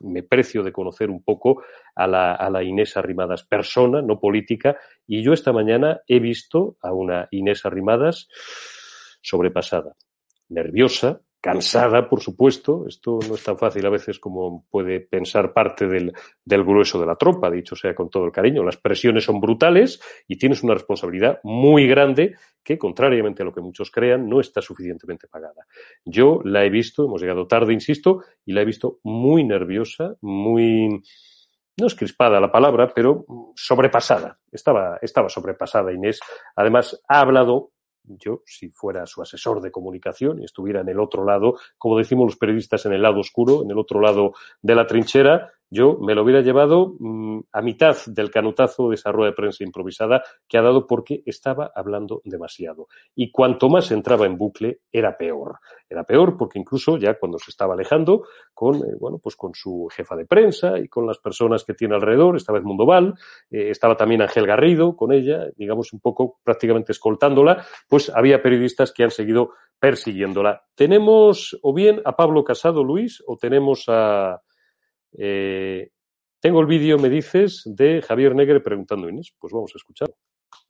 [0.00, 1.62] me precio de conocer un poco
[1.94, 6.76] a la, a la, Inés Arrimadas persona, no política, y yo esta mañana he visto
[6.82, 8.28] a una Inés Arrimadas
[9.22, 9.94] sobrepasada,
[10.48, 12.86] nerviosa, cansada, por supuesto.
[12.86, 16.12] Esto no es tan fácil a veces como puede pensar parte del,
[16.44, 18.62] del, grueso de la tropa, dicho sea con todo el cariño.
[18.62, 23.60] Las presiones son brutales y tienes una responsabilidad muy grande que, contrariamente a lo que
[23.60, 25.66] muchos crean, no está suficientemente pagada.
[26.04, 31.02] Yo la he visto, hemos llegado tarde, insisto, y la he visto muy nerviosa, muy
[31.80, 33.24] no es crispada la palabra, pero
[33.56, 34.38] sobrepasada.
[34.52, 36.20] Estaba, estaba sobrepasada Inés.
[36.54, 37.72] Además, ha hablado
[38.04, 42.26] yo, si fuera su asesor de comunicación y estuviera en el otro lado, como decimos
[42.26, 46.14] los periodistas, en el lado oscuro, en el otro lado de la trinchera, yo me
[46.14, 50.58] lo hubiera llevado mmm, a mitad del canutazo de esa rueda de prensa improvisada que
[50.58, 52.88] ha dado porque estaba hablando demasiado.
[53.14, 55.60] Y cuanto más entraba en bucle, era peor.
[55.88, 59.88] Era peor porque incluso ya cuando se estaba alejando con, eh, bueno, pues con su
[59.90, 63.14] jefa de prensa y con las personas que tiene alrededor, esta vez Mundoval,
[63.50, 68.92] eh, estaba también Ángel Garrido con ella, digamos un poco prácticamente escoltándola, pues había periodistas
[68.92, 70.64] que han seguido persiguiéndola.
[70.74, 74.42] Tenemos o bien a Pablo Casado Luis o tenemos a
[75.18, 75.90] eh,
[76.40, 79.32] tengo el vídeo, me dices, de Javier Negre preguntando Inés.
[79.38, 80.10] Pues vamos a escuchar.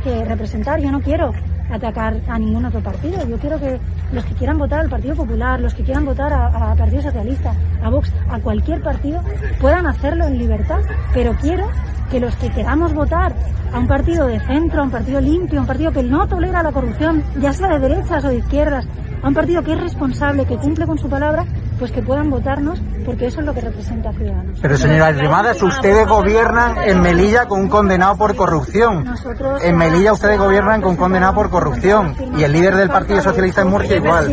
[0.05, 1.33] Que representar, yo no quiero
[1.71, 3.27] atacar a ningún otro partido.
[3.27, 3.79] Yo quiero que
[4.13, 7.55] los que quieran votar al Partido Popular, los que quieran votar a, a Partido Socialista,
[7.83, 9.23] a Vox, a cualquier partido,
[9.61, 10.83] puedan hacerlo en libertad.
[11.15, 11.69] Pero quiero
[12.13, 13.35] que los que queramos votar
[13.73, 16.63] a un partido de centro, a un partido limpio, a un partido que no tolera
[16.63, 18.87] la corrupción, ya sea de derechas o de izquierdas,
[19.23, 21.47] a un partido que es responsable, que cumple con su palabra,
[21.79, 24.59] pues que puedan votarnos, porque eso es lo que representa a Ciudadanos.
[24.61, 29.05] Pero señora Arrimadas, ustedes gobiernan en Melilla con un condenado por corrupción.
[29.05, 32.15] Nosotros, en Melilla ustedes gobiernan con un condenado por corrupción.
[32.37, 34.31] Y el líder del Partido Socialista en Murcia igual.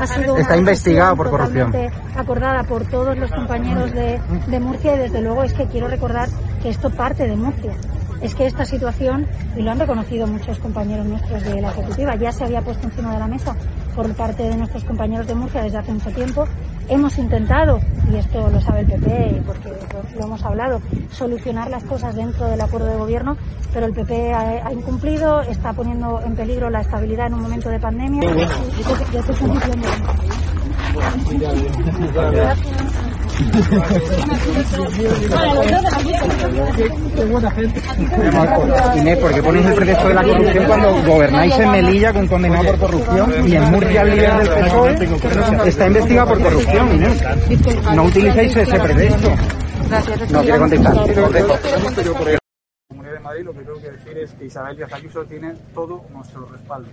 [0.00, 1.72] Ha sido, Está investigado por corrupción.
[2.16, 6.28] Acordada por todos los compañeros de, de Murcia y desde luego es que quiero recordar
[6.62, 7.72] que esto parte de Murcia.
[8.20, 9.26] Es que esta situación,
[9.56, 13.12] y lo han reconocido muchos compañeros nuestros de la Ejecutiva, ya se había puesto encima
[13.12, 13.54] de la mesa
[13.94, 16.46] por parte de nuestros compañeros de Murcia desde hace mucho tiempo.
[16.88, 17.80] Hemos intentado,
[18.10, 19.72] y esto lo sabe el PP porque
[20.18, 20.80] lo hemos hablado,
[21.10, 23.36] solucionar las cosas dentro del acuerdo de gobierno,
[23.72, 27.68] pero el PP ha, ha incumplido, está poniendo en peligro la estabilidad en un momento
[27.68, 28.30] de pandemia.
[38.96, 42.64] Inés, ¿por qué ponéis el pretexto de la corrupción cuando gobernáis en Melilla con condenado
[42.66, 47.24] por corrupción y en Murcia el líder del PSOE está investigado por corrupción, Inés?
[47.94, 49.30] No utilicéis ese pretexto.
[50.30, 50.92] No quiere contestar.
[52.88, 56.04] Comunidad de Madrid, lo que tengo que decir es que Isabel Díaz Ayuso tiene todo
[56.12, 56.88] nuestro respaldo.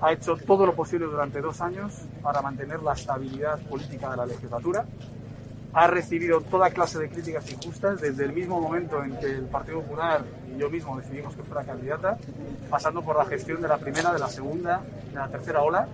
[0.00, 4.26] Ha hecho todo lo posible durante dos años para mantener la estabilidad política de la
[4.26, 4.84] legislatura
[5.74, 9.80] ha recibido toda clase de críticas injustas desde el mismo momento en que el Partido
[9.80, 10.22] Popular
[10.54, 12.18] y yo mismo decidimos que fuera candidata,
[12.68, 15.88] pasando por la gestión de la primera, de la segunda, de la tercera ola.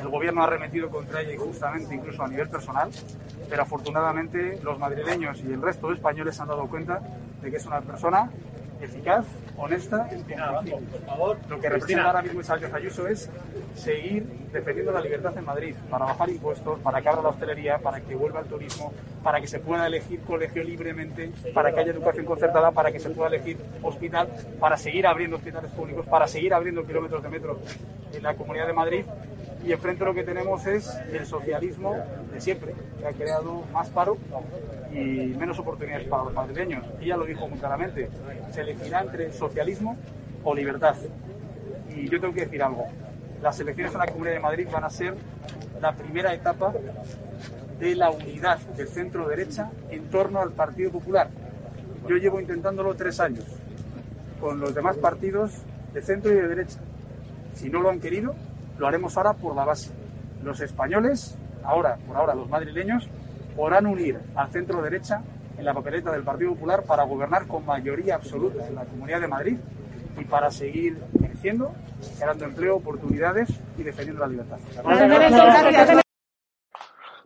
[0.00, 2.88] El gobierno ha remetido contra ella injustamente, incluso a nivel personal,
[3.50, 7.00] pero afortunadamente los madrileños y el resto de españoles se han dado cuenta
[7.42, 8.30] de que es una persona
[8.80, 9.26] eficaz,
[9.56, 10.08] honesta
[11.48, 13.30] Lo que representa ahora mismo Isabel Ayuso es
[13.74, 18.00] seguir defendiendo la libertad en Madrid, para bajar impuestos, para que abra la hostelería, para
[18.00, 22.26] que vuelva el turismo, para que se pueda elegir colegio libremente, para que haya educación
[22.26, 24.28] concertada, para que se pueda elegir hospital,
[24.58, 27.58] para seguir abriendo hospitales públicos, para seguir abriendo kilómetros de metro
[28.12, 29.04] en la Comunidad de Madrid.
[29.64, 31.94] Y enfrente lo que tenemos es el socialismo
[32.32, 34.16] de siempre, que ha creado más paro
[34.92, 36.84] y menos oportunidades para los madrileños.
[37.00, 38.08] Ella lo dijo muy claramente,
[38.50, 39.96] se elegirá entre socialismo
[40.44, 40.96] o libertad.
[41.94, 42.86] Y yo tengo que decir algo.
[43.42, 45.14] Las elecciones en la Comunidad de Madrid van a ser
[45.80, 46.72] la primera etapa
[47.78, 51.28] de la unidad del centro derecha en torno al Partido Popular.
[52.08, 53.44] Yo llevo intentándolo tres años
[54.40, 55.62] con los demás partidos
[55.92, 56.78] de centro y de derecha.
[57.54, 58.34] Si no lo han querido,
[58.78, 59.90] lo haremos ahora por la base.
[60.42, 63.08] Los españoles, ahora, por ahora los madrileños,
[63.60, 65.22] podrán unir al centro derecha
[65.58, 69.28] en la papeleta del Partido Popular para gobernar con mayoría absoluta en la Comunidad de
[69.28, 69.58] Madrid
[70.18, 71.70] y para seguir creciendo,
[72.18, 74.56] creando empleo, oportunidades y defendiendo la libertad.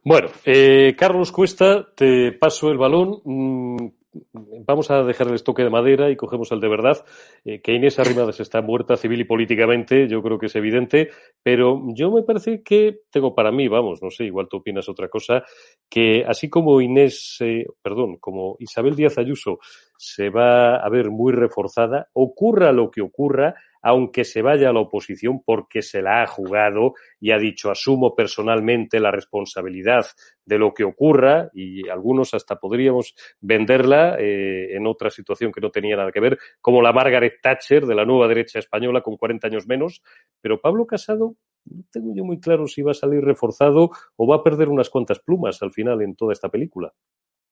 [0.02, 3.94] Bueno, eh, Carlos Cuesta, te paso el balón.
[4.32, 7.04] Vamos a dejar el estoque de madera y cogemos el de verdad.
[7.44, 11.10] Eh, que Inés Arrimadas está muerta civil y políticamente, yo creo que es evidente,
[11.42, 15.08] pero yo me parece que tengo para mí, vamos, no sé, igual tú opinas otra
[15.08, 15.42] cosa,
[15.88, 19.58] que así como Inés, eh, perdón, como Isabel Díaz Ayuso
[19.96, 24.80] se va a ver muy reforzada, ocurra lo que ocurra, aunque se vaya a la
[24.80, 30.06] oposición porque se la ha jugado y ha dicho asumo personalmente la responsabilidad
[30.44, 35.70] de lo que ocurra y algunos hasta podríamos venderla eh, en otra situación que no
[35.70, 39.46] tenía nada que ver, como la Margaret Thatcher de la nueva derecha española con 40
[39.46, 40.02] años menos,
[40.40, 41.36] pero Pablo Casado
[41.66, 44.90] no tengo yo muy claro si va a salir reforzado o va a perder unas
[44.90, 46.92] cuantas plumas al final en toda esta película.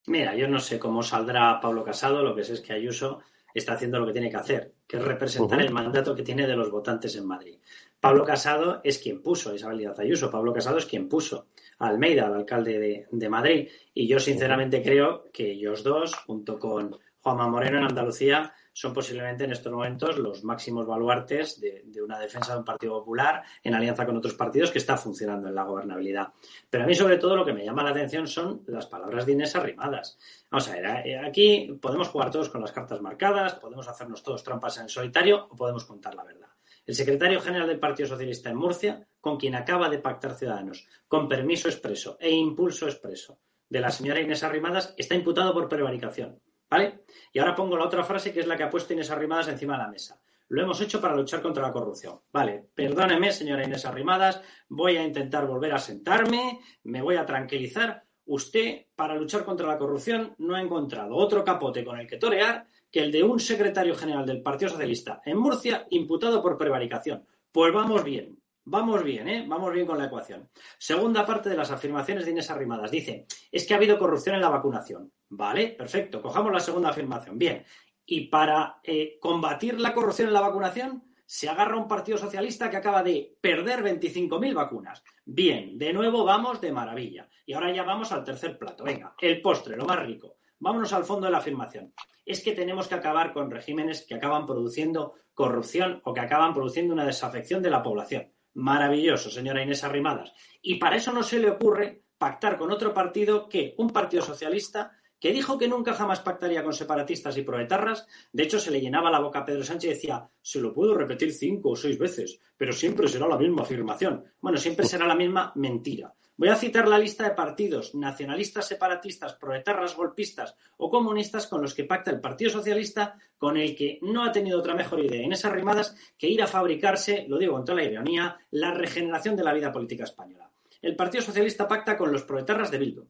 [0.07, 3.21] Mira, yo no sé cómo saldrá Pablo Casado, lo que sé es que Ayuso
[3.55, 6.57] está haciendo lo que tiene que hacer, que es representar el mandato que tiene de
[6.57, 7.59] los votantes en Madrid.
[8.01, 11.47] Pablo Casado es quien puso a Isabel Díaz Ayuso, Pablo Casado es quien puso
[11.83, 17.49] Almeida, al alcalde de, Madrid, y yo sinceramente creo que ellos dos, junto con Juanma
[17.49, 22.61] Moreno en Andalucía, son posiblemente en estos momentos los máximos baluartes de, una defensa de
[22.61, 26.33] un Partido Popular en alianza con otros partidos que está funcionando en la gobernabilidad.
[26.71, 29.33] Pero a mí, sobre todo, lo que me llama la atención son las palabras de
[29.33, 30.19] Inés arrimadas.
[30.51, 34.43] Vamos a ver, eh, aquí podemos jugar todos con las cartas marcadas, podemos hacernos todos
[34.43, 36.49] trampas en solitario o podemos contar la verdad.
[36.87, 41.29] El secretario general del Partido Socialista en Murcia, con quien acaba de pactar Ciudadanos, con
[41.29, 46.43] permiso expreso e impulso expreso de la señora Inés Arrimadas, está imputado por prevaricación.
[46.69, 47.05] ¿Vale?
[47.33, 49.75] Y ahora pongo la otra frase que es la que ha puesto Inés Arrimadas encima
[49.75, 50.21] de la mesa.
[50.49, 52.21] Lo hemos hecho para luchar contra la corrupción.
[52.33, 58.05] Vale, perdóneme, señora Inés Arrimadas, voy a intentar volver a sentarme, me voy a tranquilizar.
[58.25, 62.67] Usted, para luchar contra la corrupción, no ha encontrado otro capote con el que torear
[62.91, 67.25] que el de un secretario general del Partido Socialista en Murcia imputado por prevaricación.
[67.53, 69.45] Pues vamos bien, Vamos bien, ¿eh?
[69.49, 70.49] Vamos bien con la ecuación.
[70.79, 72.91] Segunda parte de las afirmaciones de Inés Arrimadas.
[72.91, 75.13] Dice, es que ha habido corrupción en la vacunación.
[75.31, 76.23] Vale, perfecto.
[76.23, 77.37] Cojamos la segunda afirmación.
[77.39, 77.65] Bien.
[78.07, 82.77] Y para eh, combatir la corrupción en la vacunación, se agarra un partido socialista que
[82.77, 85.03] acaba de perder 25.000 vacunas.
[85.25, 87.29] Bien, de nuevo vamos de maravilla.
[87.47, 88.85] Y ahora ya vamos al tercer plato.
[88.85, 90.37] Venga, el postre, lo más rico.
[90.59, 91.93] Vámonos al fondo de la afirmación.
[92.25, 96.95] Es que tenemos que acabar con regímenes que acaban produciendo corrupción o que acaban produciendo
[96.95, 98.32] una desafección de la población.
[98.55, 100.33] Maravilloso, señora Inés Arrimadas.
[100.61, 104.93] Y para eso no se le ocurre pactar con otro partido que un partido socialista
[105.23, 108.09] que dijo que nunca jamás pactaría con separatistas y proetarras.
[108.33, 110.95] De hecho, se le llenaba la boca a Pedro Sánchez y decía, se lo puedo
[110.95, 114.25] repetir cinco o seis veces, pero siempre será la misma afirmación.
[114.41, 116.13] Bueno, siempre será la misma mentira.
[116.37, 121.73] Voy a citar la lista de partidos nacionalistas, separatistas, proetarras, golpistas o comunistas con los
[121.73, 125.33] que pacta el Partido Socialista, con el que no ha tenido otra mejor idea en
[125.33, 129.45] esas rimadas que ir a fabricarse, lo digo con toda la ironía, la regeneración de
[129.45, 130.51] la vida política española.
[130.81, 133.07] El Partido Socialista pacta con los proetarras de Bildu,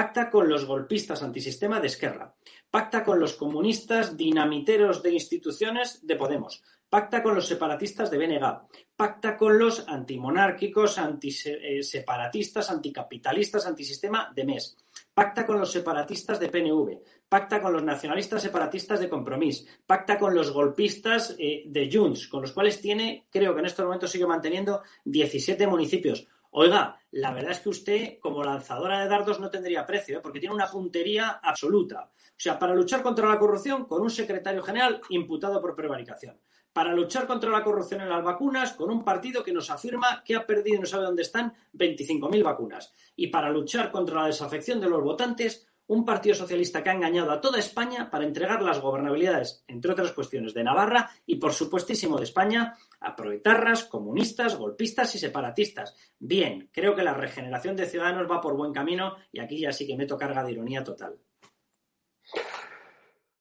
[0.00, 2.34] pacta con los golpistas antisistema de Esquerra,
[2.70, 8.62] pacta con los comunistas dinamiteros de instituciones de Podemos, pacta con los separatistas de BNG,
[8.96, 14.78] pacta con los antimonárquicos, antiseparatistas, anticapitalistas, antisistema de MES,
[15.12, 20.34] pacta con los separatistas de PNV, pacta con los nacionalistas separatistas de Compromís, pacta con
[20.34, 24.26] los golpistas eh, de Junts, con los cuales tiene, creo que en estos momentos sigue
[24.26, 26.26] manteniendo 17 municipios.
[26.50, 30.20] Oiga, la verdad es que usted, como lanzadora de dardos, no tendría precio, ¿eh?
[30.20, 32.10] porque tiene una puntería absoluta.
[32.12, 36.38] O sea, para luchar contra la corrupción, con un secretario general imputado por prevaricación
[36.72, 40.36] para luchar contra la corrupción en las vacunas con un partido que nos afirma que
[40.36, 42.92] ha perdido y no sabe dónde están 25.000 vacunas.
[43.16, 47.32] Y para luchar contra la desafección de los votantes, un partido socialista que ha engañado
[47.32, 52.16] a toda España para entregar las gobernabilidades, entre otras cuestiones, de Navarra y, por supuestísimo,
[52.16, 55.96] de España a proetarras, comunistas, golpistas y separatistas.
[56.20, 59.84] Bien, creo que la regeneración de ciudadanos va por buen camino y aquí ya sí
[59.84, 61.16] que meto carga de ironía total.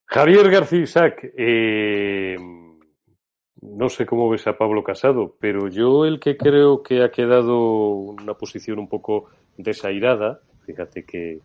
[0.06, 2.36] Javier García Isaac, eh,
[3.62, 7.90] no sé cómo ves a Pablo Casado, pero yo el que creo que ha quedado
[7.90, 11.42] una posición un poco desairada, fíjate que,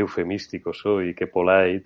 [0.00, 1.84] eufemístico soy, qué polite,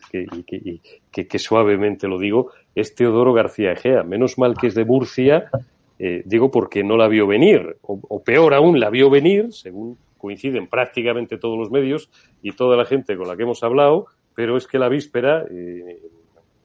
[1.12, 4.02] que, que, suavemente lo digo, es Teodoro García Egea.
[4.02, 5.50] Menos mal que es de Murcia
[5.98, 10.68] Eh, digo porque no la vio venir, o, peor aún, la vio venir, según coinciden
[10.68, 12.08] prácticamente todos los medios
[12.40, 15.98] y toda la gente con la que hemos hablado, pero es que la víspera, eh,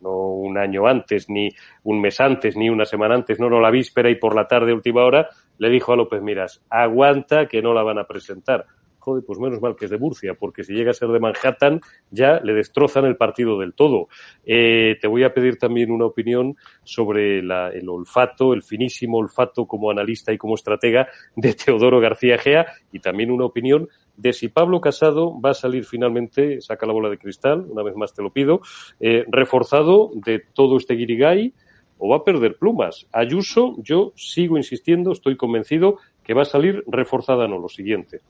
[0.02, 1.50] no un año antes, ni
[1.84, 4.72] un mes antes, ni una semana antes, no, no, la víspera y por la tarde,
[4.72, 8.68] última hora, le dijo a López Miras, aguanta que no la van a presentar
[9.04, 11.82] joder, pues menos mal que es de Murcia, porque si llega a ser de Manhattan
[12.10, 14.08] ya le destrozan el partido del todo.
[14.46, 19.92] Eh, te voy a pedir también una opinión sobre el olfato, el finísimo olfato como
[19.92, 24.80] analista y como estratega de Teodoro García Gea y también una opinión de si Pablo
[24.80, 28.32] Casado va a salir finalmente, saca la bola de cristal, una vez más te lo
[28.32, 28.62] pido,
[29.00, 31.54] eh, reforzado de todo este guirigay
[31.98, 33.08] o va a perder plumas.
[33.12, 38.22] Ayuso, yo sigo insistiendo, estoy convencido que va a salir reforzada, no, lo siguiente.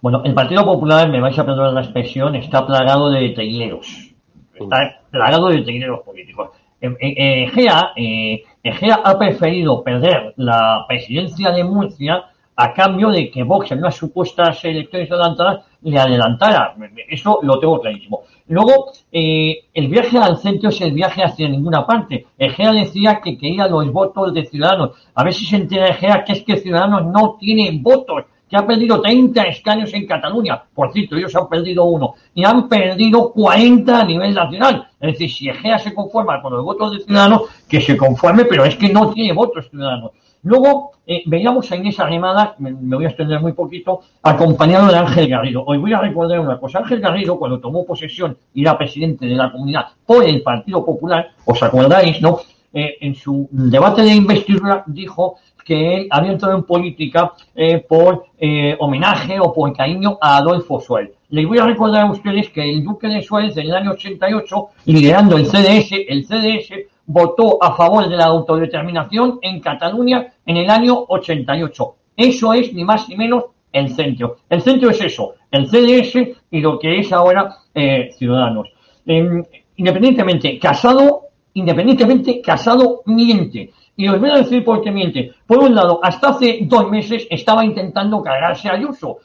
[0.00, 4.14] Bueno, el Partido Popular, me vais a perdonar la expresión, está plagado de teileros.
[4.54, 6.50] Está plagado de teileros políticos.
[6.80, 12.24] Egea, eh, Egea ha preferido perder la presidencia de Murcia
[12.56, 16.74] a cambio de que Vox en unas supuestas elecciones adelantadas le adelantara.
[17.08, 18.22] Eso lo tengo clarísimo.
[18.48, 22.26] Luego, eh, el viaje al centro es el viaje hacia ninguna parte.
[22.38, 24.92] Egea decía que quería los votos de Ciudadanos.
[25.14, 28.66] A ver si se entera Egea que es que Ciudadanos no tiene votos que ha
[28.66, 30.62] perdido 30 escaños en Cataluña.
[30.74, 32.14] Por cierto, ellos han perdido uno.
[32.34, 34.88] Y han perdido 40 a nivel nacional.
[35.00, 38.64] Es decir, si Egea se conforma con los votos de Ciudadanos, que se conforme, pero
[38.64, 40.12] es que no tiene votos Ciudadanos.
[40.42, 45.28] Luego eh, veíamos a Inés Arrimadas, me, voy a extender muy poquito, acompañado de Ángel
[45.28, 45.64] Garrido.
[45.66, 46.78] Hoy voy a recordar una cosa.
[46.78, 51.30] Ángel Garrido, cuando tomó posesión y era presidente de la comunidad por el Partido Popular,
[51.44, 52.38] os acordáis, ¿no?
[52.72, 58.26] Eh, en su debate de investidura dijo que él había entrado en política eh, por
[58.38, 61.10] eh, homenaje o por cariño a Adolfo Suárez.
[61.30, 64.68] Les voy a recordar a ustedes que el duque de Suárez en el año 88,
[64.84, 66.72] liderando el CDS, el CDS
[67.06, 71.94] votó a favor de la autodeterminación en Cataluña en el año 88.
[72.16, 74.36] Eso es ni más ni menos el centro.
[74.48, 78.68] El centro es eso, el CDS y lo que es ahora eh, Ciudadanos.
[79.04, 79.42] Em,
[79.76, 81.22] independientemente, Casado,
[81.54, 83.72] independientemente, Casado miente.
[83.96, 85.32] Y os voy a decir por qué miente.
[85.46, 89.18] Por un lado, hasta hace dos meses estaba intentando cargarse a Ayuso.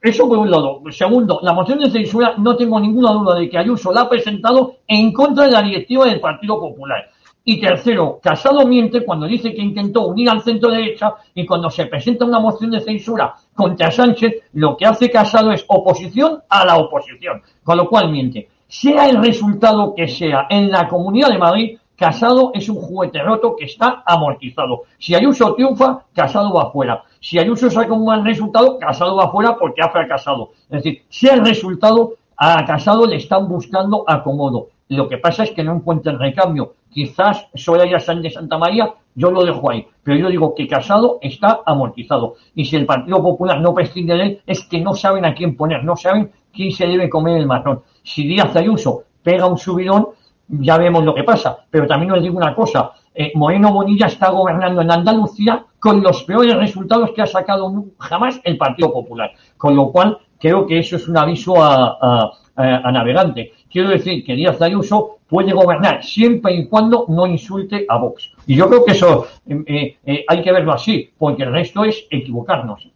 [0.00, 0.80] Eso por un lado.
[0.90, 4.76] Segundo, la moción de censura no tengo ninguna duda de que Ayuso la ha presentado
[4.86, 7.10] en contra de la directiva del Partido Popular.
[7.44, 11.86] Y tercero, Casado miente cuando dice que intentó unir al centro derecha y cuando se
[11.86, 16.76] presenta una moción de censura contra Sánchez, lo que hace Casado es oposición a la
[16.76, 17.42] oposición.
[17.64, 18.48] Con lo cual miente.
[18.68, 23.56] Sea el resultado que sea en la Comunidad de Madrid, Casado es un juguete roto
[23.56, 24.84] que está amortizado.
[24.98, 27.02] Si Ayuso triunfa, Casado va fuera.
[27.18, 30.50] Si Ayuso saca un mal resultado, Casado va fuera porque ha fracasado.
[30.70, 34.68] Es decir, si el resultado, a Casado le están buscando acomodo.
[34.86, 36.74] Lo que pasa es que no encuentra el recambio.
[36.88, 39.84] Quizás Soraya de Santa María, yo lo dejo ahí.
[40.04, 42.36] Pero yo digo que Casado está amortizado.
[42.54, 45.56] Y si el Partido Popular no prescinde de él, es que no saben a quién
[45.56, 47.82] poner, no saben quién se debe comer el marrón.
[48.04, 50.10] Si Díaz Ayuso pega un subidón,
[50.48, 51.58] ya vemos lo que pasa.
[51.70, 56.24] Pero también os digo una cosa, eh, Moreno Bonilla está gobernando en Andalucía con los
[56.24, 59.32] peores resultados que ha sacado jamás el Partido Popular.
[59.56, 63.52] Con lo cual, creo que eso es un aviso a, navegante.
[63.70, 68.32] Quiero decir que Díaz Ayuso puede gobernar siempre y cuando no insulte a Vox.
[68.46, 72.06] Y yo creo que eso eh, eh, hay que verlo así, porque el resto es
[72.10, 72.90] equivocarnos.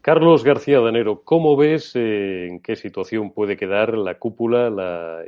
[0.00, 5.20] Carlos García Danero, ¿cómo ves en qué situación puede quedar la cúpula, la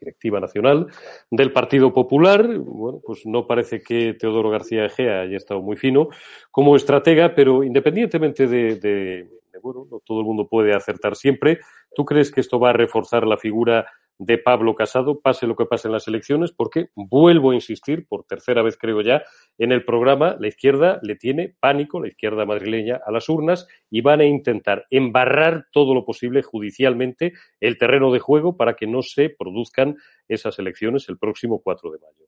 [0.00, 0.86] directiva nacional
[1.30, 2.46] del Partido Popular.
[2.58, 6.08] Bueno, pues no parece que Teodoro García Egea haya estado muy fino
[6.50, 9.28] como estratega, pero independientemente de,
[9.62, 11.60] bueno, no todo el mundo puede acertar siempre.
[11.94, 13.86] ¿Tú crees que esto va a reforzar la figura
[14.18, 18.24] de Pablo Casado, pase lo que pase en las elecciones, porque vuelvo a insistir, por
[18.24, 19.22] tercera vez creo ya,
[19.58, 24.00] en el programa, la izquierda le tiene pánico, la izquierda madrileña, a las urnas y
[24.00, 29.02] van a intentar embarrar todo lo posible judicialmente el terreno de juego para que no
[29.02, 29.96] se produzcan
[30.26, 32.26] esas elecciones el próximo 4 de mayo.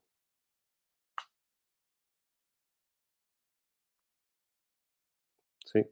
[5.65, 5.85] Sí.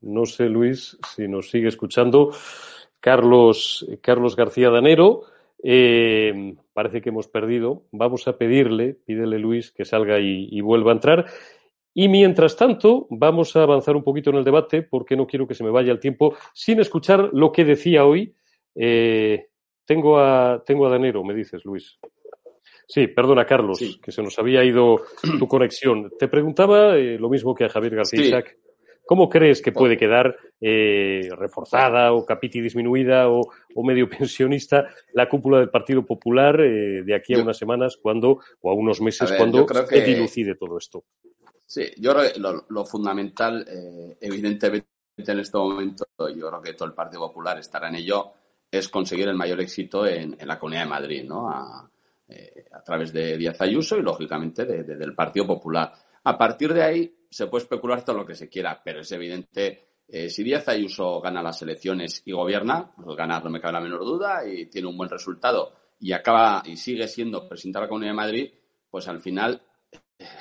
[0.00, 2.32] No sé, Luis, si nos sigue escuchando.
[3.00, 5.22] Carlos, Carlos García Danero.
[5.62, 7.84] Eh, parece que hemos perdido.
[7.92, 11.26] Vamos a pedirle, pídele Luis, que salga y, vuelva a entrar.
[11.94, 15.54] Y mientras tanto, vamos a avanzar un poquito en el debate, porque no quiero que
[15.54, 18.34] se me vaya el tiempo sin escuchar lo que decía hoy.
[18.74, 19.48] Eh,
[19.84, 21.98] tengo, a, tengo a Danero, me dices, Luis.
[22.86, 25.02] Sí, perdona, Carlos, que se nos había ido
[25.38, 26.10] tu conexión.
[26.18, 28.56] Te preguntaba eh, lo mismo que a Javier García Isaac
[29.08, 33.48] ¿Cómo crees que puede quedar eh, reforzada o capiti disminuida o,
[33.82, 38.70] medio pensionista la cúpula del Partido Popular eh, de aquí a unas semanas cuando o
[38.70, 41.04] a unos meses cuando se dilucide todo esto?
[41.64, 42.38] Sí, yo creo que
[42.68, 47.88] lo, fundamental, eh, evidentemente en este momento, yo creo que todo el Partido Popular estará
[47.88, 48.32] en ello,
[48.70, 51.48] es conseguir el mayor éxito en, la Comunidad de Madrid, ¿no?
[51.48, 51.90] A,
[52.84, 55.94] través de Díaz Ayuso y, lógicamente, del Partido Popular.
[56.24, 59.88] A partir de ahí se puede especular todo lo que se quiera, pero es evidente,
[60.08, 63.80] eh, si Díaz Ayuso gana las elecciones y gobierna, pues ganar no me cabe la
[63.80, 67.88] menor duda y tiene un buen resultado y acaba y sigue siendo presidente de la
[67.88, 68.50] Comunidad de Madrid,
[68.90, 69.60] pues al final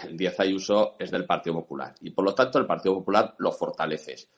[0.08, 3.52] el Díaz Ayuso es del Partido Popular y por lo tanto el Partido Popular lo
[3.52, 4.30] fortaleces.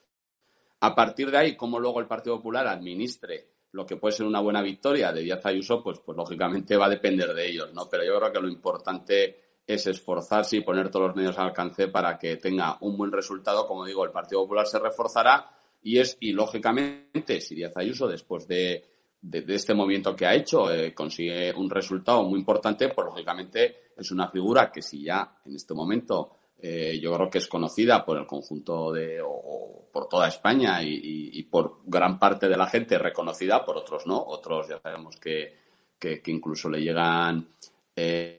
[0.82, 4.40] A partir de ahí, como luego el Partido Popular administre lo que puede ser una
[4.40, 7.88] buena victoria de Díaz Ayuso, pues, pues lógicamente va a depender de ellos, ¿no?
[7.90, 11.88] Pero yo creo que lo importante es esforzarse y poner todos los medios al alcance
[11.90, 13.68] para que tenga un buen resultado.
[13.68, 15.52] Como digo, el Partido Popular se reforzará
[15.84, 18.84] y es, y lógicamente, si Díaz Ayuso, después de,
[19.22, 24.28] este movimiento que ha hecho, eh, consigue un resultado muy importante, pues lógicamente es una
[24.28, 28.26] figura que si ya en este momento eh, yo creo que es conocida por el
[28.26, 33.78] conjunto de, o, por toda España y, por gran parte de la gente reconocida, por
[33.78, 35.56] otros no, otros ya sabemos que,
[35.98, 37.50] que, incluso le llegan
[37.96, 38.39] eh,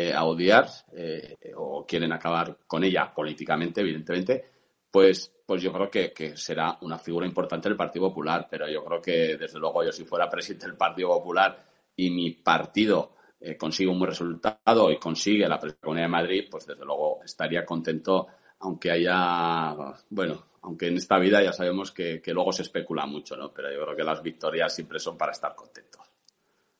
[0.00, 4.44] eh, a odiar eh, o quieren acabar con ella políticamente, evidentemente,
[4.92, 8.46] pues, pues yo creo que, será una figura importante del Partido Popular.
[8.48, 11.58] Pero yo creo que, desde luego, yo si fuera presidente del Partido Popular
[11.96, 16.64] y mi partido eh, consigue un buen resultado y consigue la presidencia de Madrid, pues
[16.64, 18.28] desde luego estaría contento,
[18.60, 19.74] aunque haya,
[20.10, 23.52] bueno, aunque en esta vida ya sabemos que, que luego se especula mucho, ¿no?
[23.52, 26.07] Pero yo creo que las victorias siempre son para estar contentos.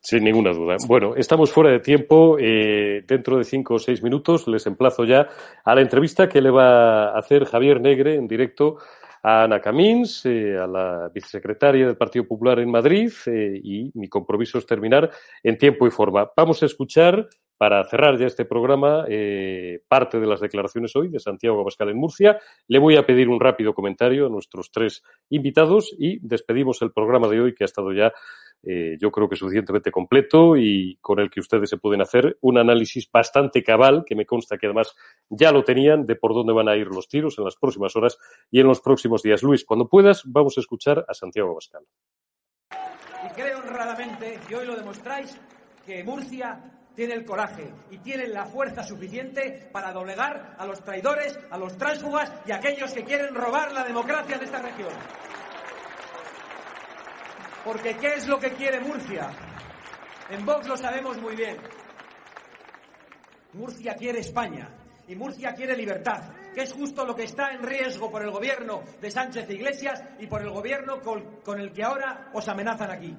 [0.08, 0.76] Sin ninguna duda.
[0.86, 2.38] Bueno, estamos fuera de tiempo.
[2.40, 5.28] Eh, dentro de cinco o seis minutos les emplazo ya
[5.62, 8.78] a la entrevista que le va a hacer Javier Negre en directo
[9.22, 14.08] a Ana Camins, eh, a la vicesecretaria del Partido Popular en Madrid, eh, y mi
[14.08, 15.10] compromiso es terminar
[15.42, 16.26] en tiempo y forma.
[16.34, 17.28] Vamos a escuchar,
[17.58, 19.04] para cerrar ya este programa,
[19.88, 22.38] parte de las declaraciones hoy de Santiago Abascal en Murcia.
[22.68, 27.26] Le voy a pedir un rápido comentario a nuestros tres invitados y despedimos el programa
[27.26, 28.12] de hoy que ha estado ya
[28.62, 32.58] eh, yo creo que suficientemente completo y con el que ustedes se pueden hacer un
[32.58, 34.94] análisis bastante cabal, que me consta que además
[35.28, 38.18] ya lo tenían, de por dónde van a ir los tiros en las próximas horas
[38.50, 39.42] y en los próximos días.
[39.42, 41.84] Luis, cuando puedas, vamos a escuchar a Santiago Abascal.
[42.70, 45.38] Y creo honradamente, y hoy lo demostráis,
[45.84, 51.38] que Murcia tiene el coraje y tiene la fuerza suficiente para doblegar a los traidores,
[51.48, 54.90] a los tránsfugas y a aquellos que quieren robar la democracia de esta región.
[57.68, 59.28] Porque ¿qué es lo que quiere Murcia?
[60.30, 61.58] En Vox lo sabemos muy bien.
[63.52, 64.70] Murcia quiere España
[65.06, 68.84] y Murcia quiere libertad, que es justo lo que está en riesgo por el gobierno
[69.02, 73.14] de Sánchez e Iglesias y por el gobierno con, el que ahora os amenazan aquí.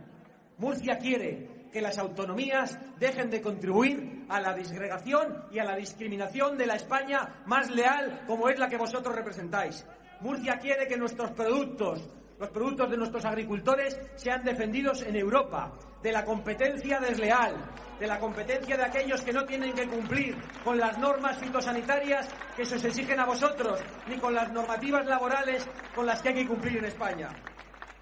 [0.58, 6.58] Murcia quiere que las autonomías dejen de contribuir a la disgregación y a la discriminación
[6.58, 9.86] de la España más leal como es la que vosotros representáis.
[10.22, 12.10] Murcia quiere que nuestros productos,
[12.40, 17.56] los productos de nuestros agricultores sean defendidos en Europa, de la competencia desleal,
[18.00, 22.66] de la competencia de aquellos que no tienen que cumplir con las normas fitosanitarias que
[22.66, 26.48] se os exigen a vosotros, ni con las normativas laborales con las que hay que
[26.48, 27.30] cumplir en España.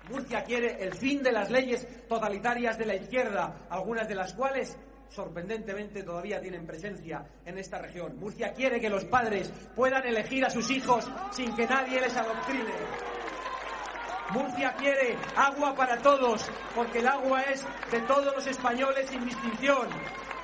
[0.10, 4.78] Murcia quiere el fin de las leyes totalitarias de la izquierda, algunas de las cuales
[5.10, 8.18] sorprendentemente todavía tienen presencia en esta región.
[8.18, 12.74] Murcia quiere que los padres puedan elegir a sus hijos sin que nadie les adoctrine.
[14.32, 19.88] Murcia quiere agua para todos, porque el agua es de todos los españoles sin distinción.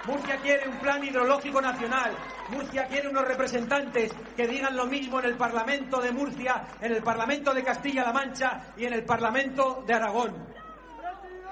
[0.06, 2.16] Murcia quiere un plan hidrológico nacional.
[2.50, 7.04] Murcia quiere unos representantes que digan lo mismo en el Parlamento de Murcia, en el
[7.04, 10.48] Parlamento de Castilla-La Mancha y en el Parlamento de Aragón.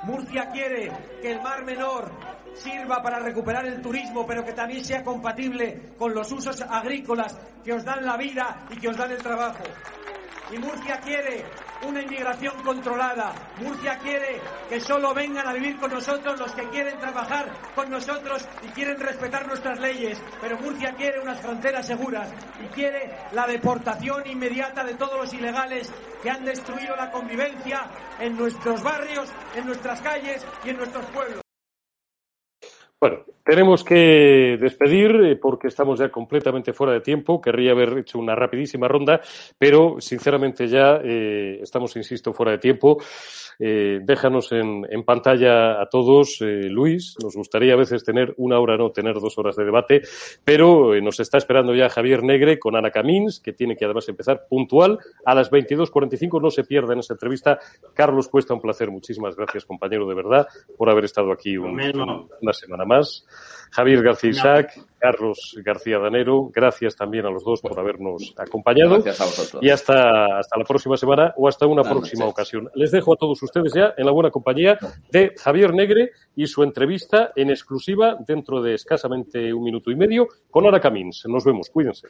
[0.04, 2.12] Murcia quiere que el Mar Menor
[2.54, 7.74] sirva para recuperar el turismo, pero que también sea compatible con los usos agrícolas que
[7.74, 9.64] os dan la vida y que os dan el trabajo.
[10.52, 11.46] Y Murcia quiere
[11.88, 13.34] una inmigración controlada.
[13.60, 18.48] Murcia quiere que solo vengan a vivir con nosotros los que quieren trabajar con nosotros
[18.64, 20.22] y quieren respetar nuestras leyes.
[20.40, 22.30] Pero Murcia quiere unas fronteras seguras
[22.64, 28.38] y quiere la deportación inmediata de todos los ilegales que han destruido la convivencia en
[28.38, 31.51] nuestros barrios, en nuestras calles y en nuestros pueblos.
[33.02, 37.42] Bueno, tenemos que despedir eh, porque estamos ya completamente fuera de tiempo.
[37.42, 39.20] Querría haber hecho una rapidísima ronda,
[39.58, 43.02] pero sinceramente ya eh, estamos, insisto, fuera de tiempo.
[43.64, 47.16] Eh, déjanos en, en, pantalla a todos, eh, Luis.
[47.22, 50.02] Nos gustaría a veces tener una hora, no tener dos horas de debate,
[50.44, 54.10] pero eh, nos está esperando ya Javier Negre con Ana Camins, que tiene que además
[54.10, 56.42] empezar puntual a las 22.45.
[56.42, 57.60] No se pierda en esa entrevista.
[57.94, 58.90] Carlos Cuesta, un placer.
[58.90, 61.80] Muchísimas gracias, compañero, de verdad, por haber estado aquí un,
[62.42, 63.28] una semana más.
[63.70, 68.92] Javier García Isaac, Carlos García Danero, gracias también a los dos por habernos acompañado.
[68.92, 69.64] Gracias a vosotros.
[69.64, 72.70] Y hasta, hasta la próxima semana o hasta una próxima ocasión.
[72.76, 74.78] Les dejo a todos ustedes ya en la buena compañía
[75.10, 80.28] de Javier Negre y su entrevista en exclusiva dentro de escasamente un minuto y medio
[80.52, 81.24] con Ara Camins.
[81.26, 82.10] Nos vemos, cuídense.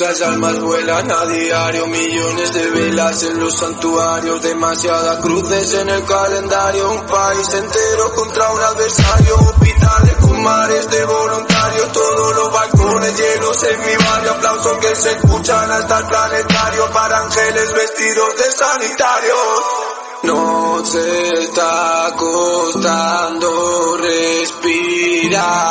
[0.00, 6.02] Muchas almas vuelan a diario, millones de velas en los santuarios, demasiadas cruces en el
[6.06, 13.14] calendario, un país entero contra un adversario, hospitales con mares de voluntarios, todos los balcones
[13.14, 18.52] llenos en mi barrio, aplausos que se escuchan hasta el planetario para ángeles vestidos de
[18.52, 19.36] sanitarios.
[20.22, 25.70] No se está costando respirar.